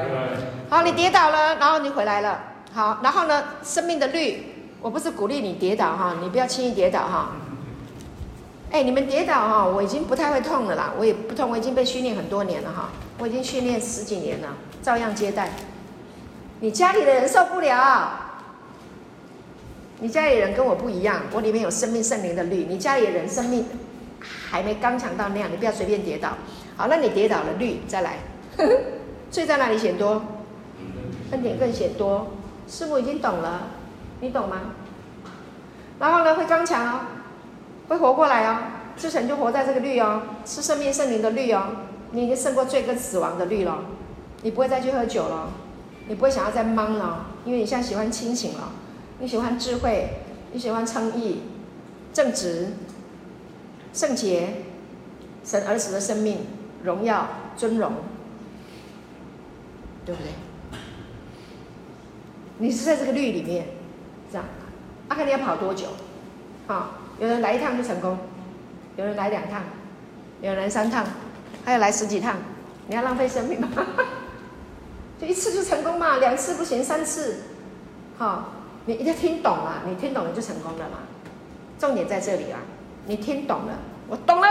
[0.68, 2.39] 好，你跌倒了，然后你回来了。
[2.74, 4.51] 好，然后呢，生命的律，
[4.83, 7.30] 我不是鼓励你跌倒哈，你不要轻易跌倒哈。
[8.72, 14.49] 哎，你们跌倒哈，我已经不太会痛了啦，我也不痛，我已经被训练很多年了哈，我已经训练十几年了，
[14.83, 15.53] 照样接待。
[16.61, 18.12] 你家里的人受不了，
[20.01, 23.64] 你家里人跟我不一样，我里面有生命圣灵的绿，你家里人生命。
[24.51, 26.30] 还没刚强到那样，你不要随便跌倒。
[26.76, 28.18] 好，那你跌倒了，绿再来。
[29.30, 30.22] 罪在哪里显多？
[31.30, 32.26] 恩典更显多。
[32.68, 33.68] 师傅已经懂了，
[34.22, 34.60] 你懂吗？
[35.98, 37.00] 然后呢，会刚强哦，
[37.88, 38.58] 会活过来哦。
[38.96, 41.70] 之前就活在这个律哦，是生命圣灵的律哦。
[42.12, 43.80] 你已经胜过罪跟死亡的律了，
[44.42, 45.50] 你不会再去喝酒了，
[46.06, 48.70] 你不会想要再懵了，因为你现在喜欢清醒了。
[49.18, 50.08] 你喜欢智慧，
[50.52, 51.42] 你喜欢称义、
[52.12, 52.74] 正直、
[53.92, 54.62] 圣洁，
[55.42, 56.46] 神儿子的生命、
[56.84, 57.92] 荣耀、尊荣，
[60.04, 60.30] 对不对？
[62.58, 63.66] 你是在这个律里面，
[64.33, 64.45] 这样，
[65.09, 65.89] 阿、啊、看你要跑多久？
[66.66, 68.18] 好、有人来一趟就成功，
[68.97, 69.62] 有人来两趟，
[70.41, 71.05] 有人三趟，
[71.64, 72.37] 还有来十几趟，
[72.87, 73.68] 你要浪费生命吗？
[75.20, 77.43] 就一次就成功嘛，两次不行，三次，
[78.16, 78.53] 好、
[78.87, 80.99] 你一定要听懂了，你听懂了就成功了嘛。
[81.78, 82.59] 重点在这里啊，
[83.07, 83.74] 你听懂了，
[84.09, 84.47] 我懂了，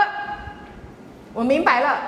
[1.32, 1.98] 我明白了。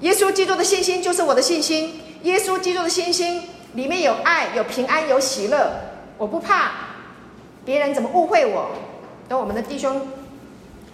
[0.00, 3.42] 耶稣基督的信心就是我的信心，耶稣基督的信心
[3.74, 5.70] 里面有爱，有平安，有喜乐，
[6.20, 6.72] 我不怕。
[7.64, 8.70] 别人怎么误会我？
[9.26, 10.06] 等我们的弟兄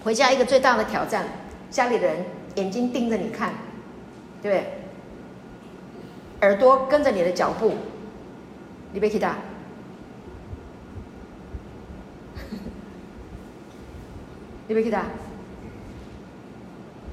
[0.05, 1.27] 回家，一个最大的挑战，
[1.69, 2.25] 家里的人
[2.55, 3.55] 眼睛盯着你看，
[4.41, 4.65] 对不对？
[6.43, 7.75] 耳朵跟着你的脚步，
[8.93, 9.37] 你别去打，
[14.69, 15.07] 你别去打，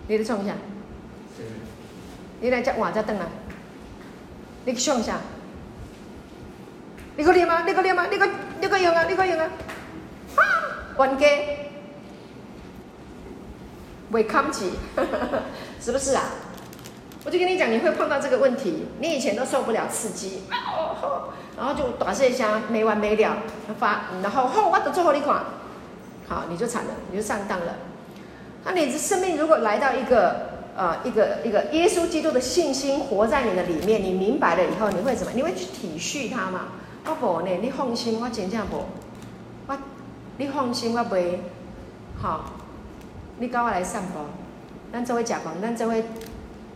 [0.07, 0.53] 你来冲一下，
[2.41, 3.27] 你来这换这凳啊，
[4.65, 5.17] 你去冲一下。
[7.15, 7.63] 你可练吗？
[7.65, 8.05] 你可练吗？
[8.09, 8.27] 你可
[8.59, 9.03] 你可用啊？
[9.07, 9.49] 你可用啊？
[10.35, 10.41] 啊，
[10.97, 11.27] 玩家，
[14.11, 14.71] 未扛起，
[15.79, 16.23] 是不是啊？
[17.25, 18.87] 我就跟你讲，你会碰到这个问题。
[18.99, 20.41] 你以前都受不了刺激，
[21.55, 23.37] 然后就打这一下没完没了，
[23.79, 25.43] 发，然后吼我的最后一款，
[26.27, 27.75] 好，你就惨了，你就上当了。
[28.65, 30.35] 那你的生命如果来到一个
[30.75, 35.31] 呃一个一个耶稣基督的信心活在你的里面，你明白了以后，你会怎么？
[35.33, 36.65] 你会去体恤他吗？
[37.05, 38.85] 我无呢，你放心，我真正无。
[39.67, 39.77] 我，
[40.37, 41.37] 你放心，我袂。
[42.21, 42.45] 好，
[43.39, 44.19] 你跟我来散步，
[44.91, 45.95] 咱做伙食饭，咱做伙，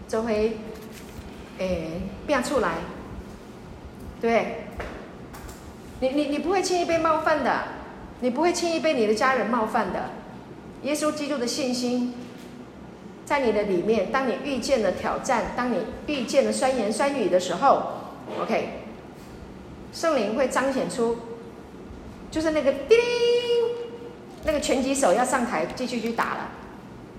[0.07, 2.75] 做伙，诶，变出来。
[4.21, 4.63] 对。
[5.99, 7.63] 你你你不会轻易被冒犯的，
[8.19, 10.11] 你不会轻易被你的家人冒犯的。
[10.83, 12.13] 耶稣基督的信心，
[13.25, 14.11] 在你的里面。
[14.11, 17.81] 当你遇见了挑战，当你遇见了酸言酸语的时候
[18.41, 18.86] ，OK。
[19.97, 21.17] 圣灵会彰显出，
[22.29, 22.99] 就是那个叮，
[24.45, 26.51] 那个拳击手要上台继续去打了，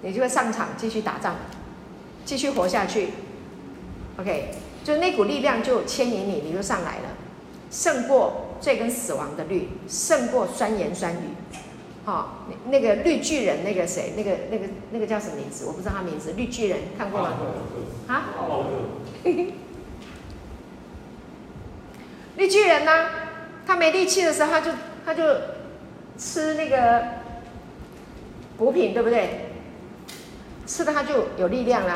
[0.03, 1.35] 你就会上场继续打仗，
[2.25, 3.09] 继续活下去。
[4.21, 4.51] OK，
[4.85, 7.09] 就那股力量就牵引你，你就上来了，
[7.69, 11.35] 胜过罪跟死亡的律，胜过酸言酸语。
[12.05, 15.65] 好、哦，那个绿巨人，那个谁，那个那个那个叫什么名字？
[15.67, 16.35] 我不知道他名字。
[16.37, 17.33] 绿巨人看过吗？
[18.07, 18.29] 啊？
[22.39, 23.07] 绿巨人呢、
[23.67, 24.71] 他没力气的时候，他就
[25.05, 25.25] 他就
[26.17, 27.03] 吃那个
[28.57, 29.51] 补品，对不对？
[30.65, 31.95] 吃的他就有力量啦。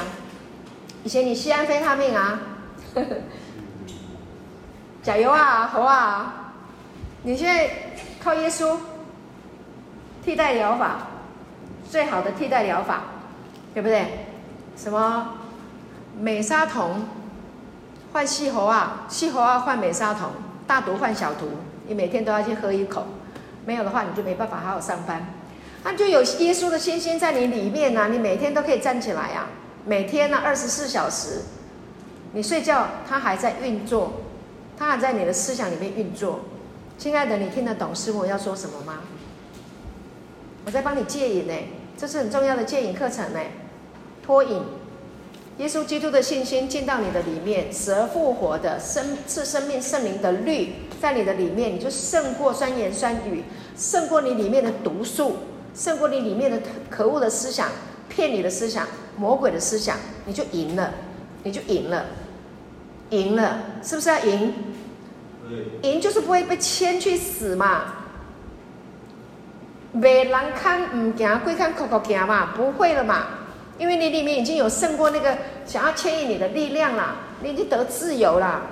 [1.05, 2.41] 以前你吸安非他命啊，
[5.03, 6.55] 加油啊，好啊！
[7.23, 7.71] 你现在
[8.23, 8.77] 靠耶稣
[10.25, 11.07] 替代疗法，
[11.89, 13.03] 最好的替代疗法，
[13.75, 14.27] 对不对？
[14.77, 15.35] 什么
[16.19, 17.05] 美沙酮？
[18.13, 20.31] 换细喉啊，细喉啊，换美沙酮，
[20.67, 21.49] 大毒换小毒，
[21.87, 23.07] 你每天都要去喝一口，
[23.65, 25.27] 没有的话你就没办法好好上班。
[25.83, 29.49] 那就有耶稣的信心在你里面啊，你每天都可以站起来啊，
[29.87, 31.41] 每天呢二十四小时，
[32.33, 34.13] 你睡觉它还在运作，
[34.79, 36.41] 它还在你的思想里面运作。
[36.99, 39.01] 亲爱的，你听得懂师母要说什么吗？
[40.67, 41.55] 我在帮你戒瘾呢，
[41.97, 43.41] 这是很重要的戒瘾课程呢，
[44.23, 44.63] 脱瘾。
[45.63, 53.45] 耶稣基督的信心进到你的里面，死而复活的生赐生命圣灵的律在你的里面，你就胜过酸言酸语，
[53.77, 55.37] 胜过你里面的毒素，
[55.73, 56.61] 胜过你里面的
[56.91, 57.69] 可恶的思想、
[58.09, 59.97] 骗你的思想、魔鬼的思想，
[60.27, 60.93] 你就赢了，
[61.45, 62.07] 你就赢了，
[63.11, 64.53] 赢了，是不是要赢？
[65.83, 67.85] 赢就是不会被牵去死嘛。
[69.93, 73.27] 未人看唔行，鬼看口口行嘛，不会了嘛。
[73.79, 78.63] 因为你里面已经有胜过那个想要牵引你的力量了，你已经得自由了。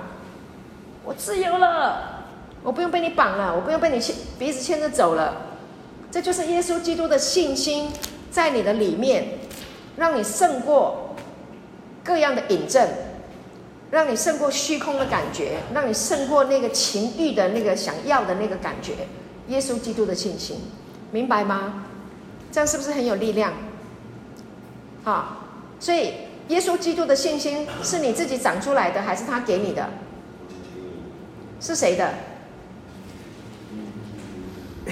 [1.03, 2.25] 我自由了，
[2.61, 5.35] 我不用被你绑了，我不用被你牵鼻子牵着走了。
[6.11, 7.91] 这就是耶稣基督的信心
[8.29, 9.39] 在你的里面，
[9.97, 11.15] 让你胜过
[12.03, 12.87] 各样的引证，
[13.89, 18.93] 让你胜过虚空的感觉，让你胜过那个情欲的那个想要的那个感觉。
[19.47, 20.61] 耶稣基督的信心，
[21.11, 21.85] 明白吗？
[22.51, 23.51] 这样是不是很有力量？
[25.03, 25.37] 好，
[25.79, 26.13] 所以
[26.49, 29.89] 耶稣基督的信心是你自己长出来的，还是他给你的？
[31.59, 32.13] 是谁的？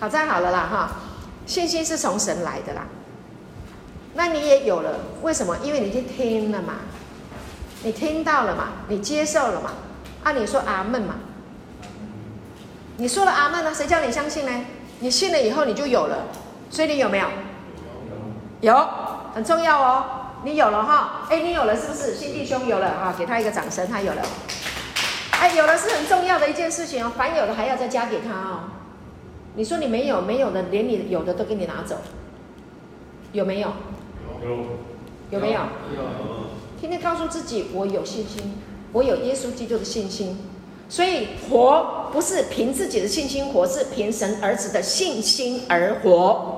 [0.00, 0.92] 好，这样好了啦，哈，
[1.46, 2.86] 信心是从神来的啦。
[4.14, 5.56] 那你也有了，为什么？
[5.62, 6.74] 因为你去听了嘛，
[7.82, 9.72] 你听到了嘛，你接受了嘛。
[10.24, 11.16] 啊，你说阿门嘛？
[12.96, 13.72] 你说了阿门呢？
[13.72, 14.64] 谁叫你相信呢？
[15.00, 16.26] 你信了以后你就有了，
[16.70, 17.26] 所以你有没有？
[18.60, 18.88] 有，
[19.34, 20.04] 很重要哦。
[20.44, 22.14] 你有了哈，哎，你有了是不是？
[22.14, 24.22] 新弟兄有了啊，给他一个掌声，他有了。
[25.32, 28.60] 哎，有了是很重要的一件事情哦，凡有的还要再加给他哦。
[29.54, 31.96] 你说你没有，没有的连你有的都给你拿走，
[33.32, 33.68] 有没有？
[34.42, 34.56] 有。
[35.30, 35.60] 有没有？
[35.96, 36.02] 有。
[36.80, 38.58] 天天告诉自己，我有信心，
[38.92, 40.38] 我有耶稣基督的信心。
[40.88, 46.57] 所以活不是凭自己的信心活，是凭神儿子的信心而活。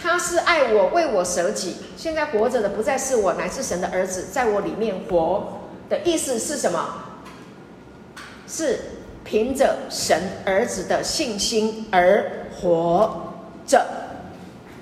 [0.00, 1.76] 他是爱我，为我舍己。
[1.96, 5.54] 现在活着的不再是我，乃是神的儿子在我里面活。
[5.88, 7.04] 的意思是什么？
[8.46, 8.78] 是
[9.24, 13.34] 凭着神儿子的信心而活
[13.66, 13.84] 着。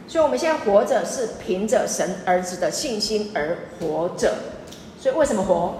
[0.06, 4.34] 所以我们现在活着是凭着神儿子的信心而活着。
[5.00, 5.74] 所以为什么活？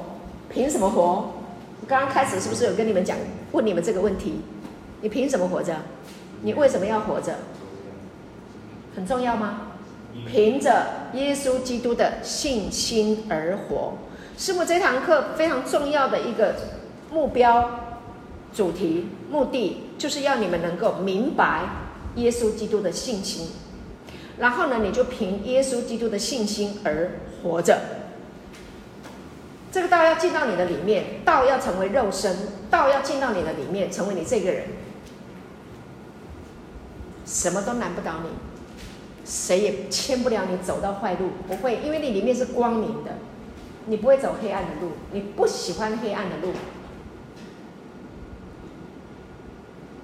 [0.49, 1.31] 凭什么活？
[1.87, 3.17] 刚刚开始是不是有跟你们讲，
[3.53, 4.41] 问你们这个问题？
[5.03, 5.75] 你凭什么活着？
[6.43, 7.35] 你为什么要活着？
[8.97, 9.61] 很重要吗？
[10.27, 13.93] 凭着耶稣基督的信心而活。
[14.39, 16.55] 师母这堂课非常重要的一个
[17.13, 17.71] 目标、
[18.55, 21.61] 主题、目的，就是要你们能够明白
[22.17, 23.49] 耶稣基督的信心，
[24.39, 27.11] 然后呢，你就凭耶稣基督的信心而
[27.43, 27.79] 活着。
[29.71, 32.35] 这个道要进到你的里面，道要成为肉身，
[32.71, 34.65] 道要进到你的里面，成为你这个人，
[37.27, 38.31] 什么都难不倒你，
[39.27, 43.11] 谁也牵不了你走到坏路，不会，因为你里面是光明的，
[43.87, 46.53] 你不会走黑暗的路，你不喜欢黑暗的路，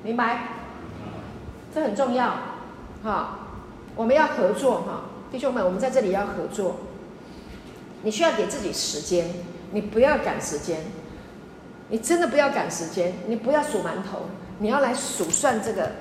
[0.03, 0.49] 明白？
[1.73, 2.37] 这很重要，
[3.05, 3.39] 哈，
[3.95, 6.77] 我们要合作，哈，弟兄们，我们在这里要合作，
[8.03, 9.27] 你需要给自己时间。
[9.75, 10.81] 你不要赶时间，
[11.89, 14.27] 你真的不要赶时间，你不要数馒头，
[14.59, 15.93] 你要来数算这个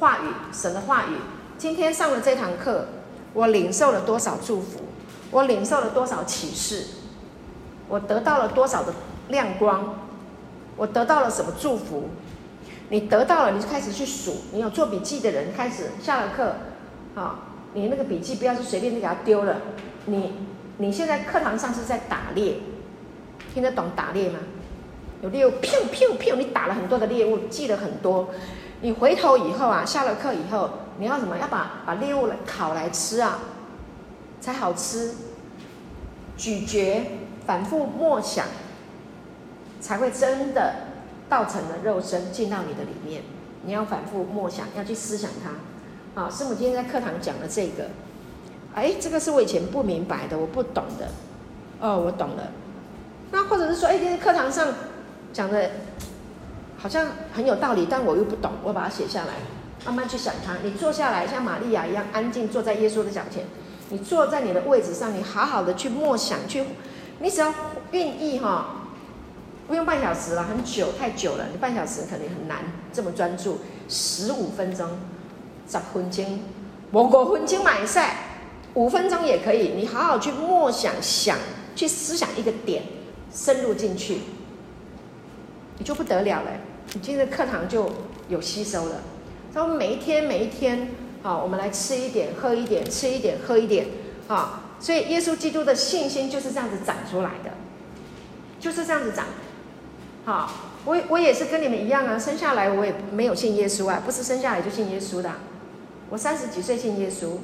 [0.00, 1.14] 话语，神的话语。
[1.62, 2.86] 今天上了这堂课，
[3.32, 4.80] 我领受了多少祝福？
[5.30, 6.86] 我领受了多少启示？
[7.88, 8.92] 我得到了多少的
[9.28, 9.94] 亮光？
[10.76, 12.08] 我得到了什么祝福？
[12.88, 14.38] 你得到了，你就开始去数。
[14.52, 16.52] 你有做笔记的人，开始下了课，
[17.14, 17.38] 好，
[17.74, 19.58] 你那个笔记不要是随便就给它丢了。
[20.06, 20.32] 你
[20.78, 22.56] 你现在课堂上是在打猎。
[23.54, 24.40] 听得懂打猎吗？
[25.22, 26.34] 有猎物，砰砰砰！
[26.34, 28.30] 你打了很多的猎物，记了很多。
[28.80, 30.68] 你回头以后啊，下了课以后，
[30.98, 31.36] 你要什么？
[31.38, 33.38] 要把把猎物烤来吃啊，
[34.40, 35.14] 才好吃。
[36.36, 37.10] 咀嚼，
[37.46, 38.46] 反复默想，
[39.80, 40.74] 才会真的
[41.28, 43.22] 道成了肉身进到你的里面。
[43.64, 46.20] 你要反复默想，要去思想它。
[46.20, 47.90] 好，师母今天在课堂讲了这个。
[48.74, 51.08] 哎，这个是我以前不明白的，我不懂的。
[51.80, 52.50] 哦，我懂了。
[53.30, 54.68] 那或者是说，哎，今天课堂上
[55.32, 55.70] 讲的，
[56.78, 59.34] 好像很有道理，但我又不懂，我把它写下来，
[59.84, 60.56] 慢慢去想它。
[60.62, 63.44] 你坐下来，像玛利亚一样安静坐在耶稣的脚前，
[63.90, 66.64] 你坐在你的位置上，你好好的去默想，去，
[67.20, 67.52] 你只要
[67.90, 68.86] 愿意哈，
[69.66, 72.58] 不用半小时了，很久，太久了，你半小时肯定很难
[72.92, 73.58] 这么专注，
[73.88, 74.88] 十五分钟，
[75.68, 76.40] 十分钟，
[76.92, 78.16] 五五分钟买赛，
[78.74, 81.36] 五分钟也可以，你好好去默想想，
[81.74, 82.82] 去思想一个点。
[83.34, 84.20] 深入进去，
[85.78, 86.50] 你就不得了了。
[86.92, 87.90] 你今天的课堂就
[88.28, 88.96] 有吸收了。
[89.54, 90.88] 他说每一天每一天，
[91.22, 93.86] 好，我们来吃一点，喝一点，吃一点，喝一点，
[94.28, 97.50] 啊，所以耶稣基督的信心就是这样子长出来的，
[98.58, 99.26] 就是这样子长。
[100.24, 100.50] 好，
[100.84, 105.30] 我我也是跟你们一样啊，生下来我也没有信耶稣啊，不是生下来就信耶稣的。
[106.10, 107.38] 我三十几岁信耶稣。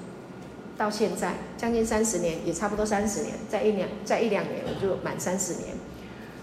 [0.79, 5.75] 到现在将近三十年，也差不多三十年，再一两再一两年我就满三十年。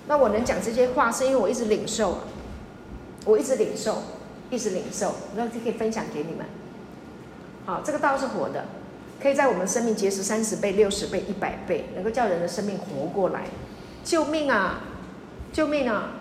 [0.10, 2.20] 那我能讲这些话，是因为我一直领受，啊
[3.24, 4.04] 我一直领受，
[4.50, 6.46] 一直领受，那就可以分享给你们。
[7.66, 8.66] 好，这个道是活的，
[9.22, 13.46] 可以在我们生命结实三十倍、六十倍、一百倍，能够叫人的生命活过来，
[14.04, 14.82] 救命啊！
[15.52, 16.12] 救命啊！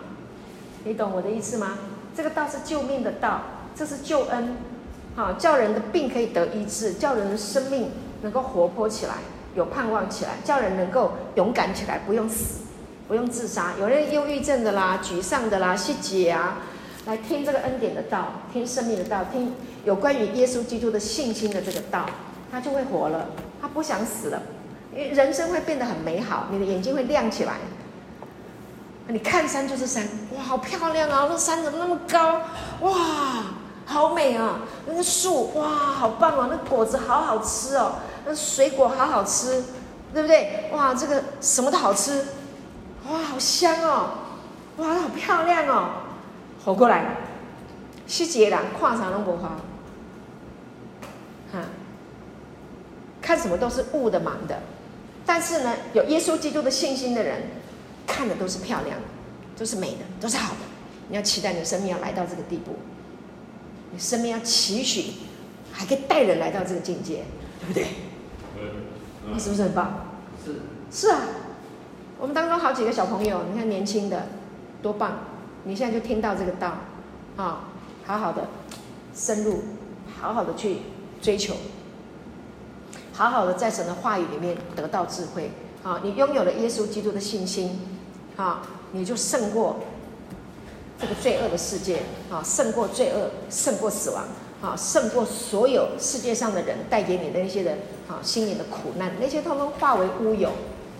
[0.83, 1.77] 你懂我的意思吗？
[2.15, 3.41] 这个道是救命的道，
[3.75, 4.57] 这是救恩，
[5.15, 7.89] 好，叫人的病可以得医治，叫人的生命。
[8.21, 9.15] 能够活泼起来，
[9.53, 12.61] 有盼望起来，叫人能够勇敢起来，不用死，
[13.07, 13.73] 不用自杀。
[13.79, 16.57] 有人忧郁症的啦，沮丧的啦，谢姐啊，
[17.05, 19.53] 来听这个恩典的道，听生命的道，听
[19.83, 22.05] 有关于耶稣基督的信心的这个道，
[22.51, 23.27] 他就会活了，
[23.61, 24.41] 他不想死了，
[24.91, 27.53] 因为人生会变得很美好，你的眼睛会亮起来。
[29.07, 30.03] 你看山就是山，
[30.35, 31.27] 哇，好漂亮啊！
[31.29, 32.41] 那山怎么那么高？
[32.81, 32.95] 哇！
[33.85, 34.61] 好美啊！
[34.87, 36.47] 那个树哇，好棒哦！
[36.49, 39.63] 那果子好好吃哦，那水果好好吃，
[40.11, 40.71] 对不对？
[40.73, 42.25] 哇，这个什么都好吃，
[43.07, 44.09] 哇，好香哦！
[44.77, 45.89] 哇，好漂亮哦！
[46.65, 47.17] 活过来，
[48.07, 49.49] 世界人看啥拢无花，
[51.53, 51.59] 哈，
[53.21, 54.59] 看什么都是雾的、盲的。
[55.27, 57.43] 但是呢，有耶稣基督的信心的人，
[58.07, 59.05] 看的都是漂亮的，
[59.55, 60.61] 都是美的，都是好的。
[61.09, 62.77] 你要期待你的生命要来到这个地步，
[63.91, 65.11] 你生命要期许，
[65.71, 67.25] 还可以带人来到这个境界，
[67.59, 67.85] 对不对？
[69.31, 70.07] 你是不是很棒？
[70.43, 70.55] 是
[70.91, 71.21] 是啊，
[72.19, 74.29] 我们当中好几个小朋友，你看年轻的
[74.81, 75.19] 多棒！
[75.65, 76.77] 你现在就听到这个道，
[77.35, 77.65] 啊，
[78.05, 78.47] 好好的
[79.13, 79.63] 深入，
[80.19, 80.77] 好好的去
[81.21, 81.53] 追求，
[83.13, 85.51] 好好的在神的话语里面得到智慧，
[85.83, 87.79] 啊，你拥有了耶稣基督的信心，
[88.37, 88.61] 啊，
[88.93, 89.81] 你就胜过
[90.99, 94.23] 这个罪恶的世界，啊，胜过罪恶，胜过死亡。
[94.61, 97.73] 啊，胜过所有世界上的人带给你的那些的
[98.07, 100.49] 啊心灵的苦难，那些通通化为乌有，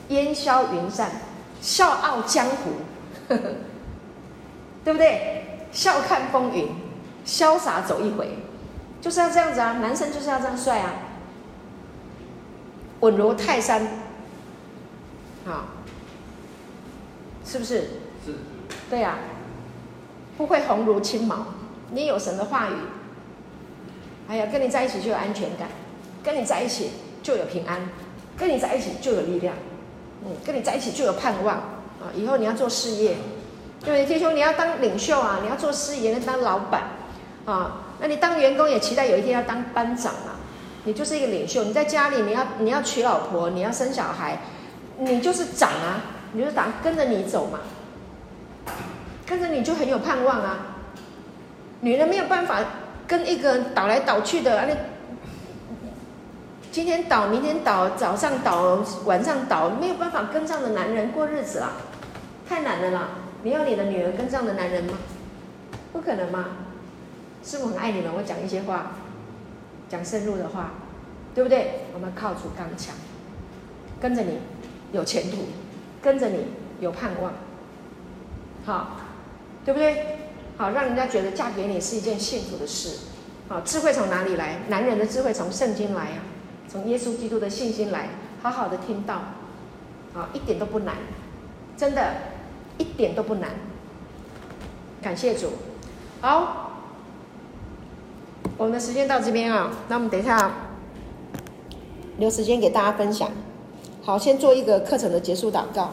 [0.09, 1.21] 烟消云散，
[1.61, 2.71] 笑傲江湖，
[3.29, 3.41] 呵呵，
[4.85, 5.41] 对不对？
[5.73, 6.69] 笑看风云，
[7.25, 8.37] 潇洒走一回，
[9.01, 9.73] 就是要这样子啊！
[9.81, 10.93] 男生就是要这样帅啊，
[13.01, 13.81] 稳如泰山，
[15.45, 15.65] 啊，
[17.43, 17.81] 是不是？
[18.25, 18.33] 是。
[18.89, 19.15] 对呀，
[20.37, 21.47] 不会红如青毛，
[21.91, 22.73] 你有神的话语。
[24.29, 25.67] 哎呀，跟你在一起就有安全感，
[26.23, 26.91] 跟你在一起
[27.21, 27.89] 就有平安，
[28.37, 29.55] 跟你在一起就有力量，
[30.23, 32.13] 嗯，跟你在一起就有盼望啊！
[32.15, 33.17] 以后你要做事业，
[33.85, 34.05] 对不对？
[34.05, 36.83] 弟兄，你要当领袖啊，你要做事业，要当老板
[37.45, 40.35] 啊，那你当员工也期待有一天要当班长啊！
[40.83, 44.39] 你就是一个领袖，你在家里你要你要娶老婆，你要生小孩，
[44.97, 46.01] 你就是长啊，
[46.33, 47.59] 你就是长，跟着你走嘛，
[49.25, 50.57] 跟着你就很有盼望啊！
[51.81, 52.59] 女人没有办法。
[53.07, 54.75] 跟一个倒来倒去的，那
[56.71, 61.73] 今天倒，明天倒，早上倒，晚上倒，没有办法跟这样的男人过日子啦，
[62.49, 63.09] 太难了啦！
[63.45, 64.97] 你要你的女儿跟这样的男人吗？
[65.93, 66.47] 不可能吗？
[67.43, 68.93] 师父很爱你们，我讲一些话，
[69.87, 70.71] 讲深入的话，
[71.35, 71.81] 对不对？
[71.93, 72.95] 我们靠主刚强，
[74.01, 74.39] 跟着你
[74.91, 75.43] 有前途，
[76.01, 76.47] 跟着你
[76.79, 77.33] 有盼望，
[78.65, 78.97] 好，
[79.63, 80.17] 对不对？
[80.57, 82.97] 好，让人家觉得嫁给你是一件幸福的事。
[83.47, 84.61] 好，智慧从哪里来？
[84.69, 86.25] 男人的智慧从圣经来啊，
[86.67, 88.09] 从耶稣基督的信心来。
[88.41, 89.15] 好好的听到，
[90.15, 90.95] 啊，一点都不难，
[91.77, 92.15] 真的，
[92.77, 93.51] 一点都不难。
[95.01, 95.49] 感谢主。
[96.21, 96.71] 好，
[98.57, 100.51] 我们的时间到这边啊，那我们等一下
[102.17, 103.29] 留时间给大家分享。
[104.01, 105.91] 好，先做一个课程的结束祷告。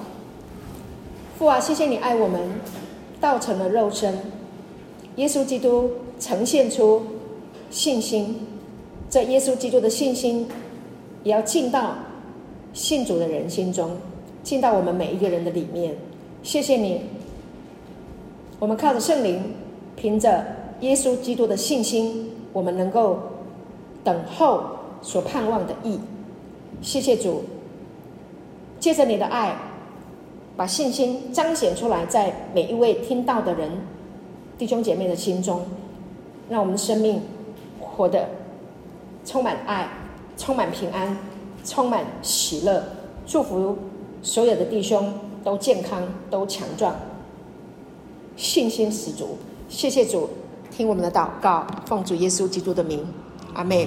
[1.38, 2.60] 父啊，谢谢你爱我们，
[3.20, 4.18] 道成了肉身。
[5.16, 7.04] 耶稣基督呈现出
[7.70, 8.46] 信心，
[9.10, 10.48] 这耶稣基督的信心
[11.22, 11.96] 也要进到
[12.72, 13.98] 信主的人心中，
[14.42, 15.96] 进到我们每一个人的里面。
[16.42, 17.00] 谢谢你，
[18.58, 19.54] 我们靠着圣灵，
[19.94, 20.44] 凭着
[20.80, 23.18] 耶稣基督的信心，我们能够
[24.02, 24.64] 等候
[25.00, 26.00] 所盼望的意。
[26.80, 27.44] 谢谢主，
[28.80, 29.56] 借着你的爱，
[30.56, 33.70] 把信心彰显出来，在每一位听到的人。
[34.58, 35.62] 弟兄姐妹的心中，
[36.48, 37.22] 让我们的生命
[37.80, 38.28] 活得
[39.24, 39.88] 充满爱、
[40.36, 41.16] 充满平安、
[41.64, 42.82] 充满喜乐。
[43.26, 43.78] 祝福
[44.22, 45.12] 所有的弟兄
[45.44, 46.94] 都健康、都强壮、
[48.36, 49.38] 信心十足。
[49.68, 50.28] 谢谢主，
[50.70, 53.06] 听我们的祷告，奉主耶稣基督的名，
[53.54, 53.86] 阿门。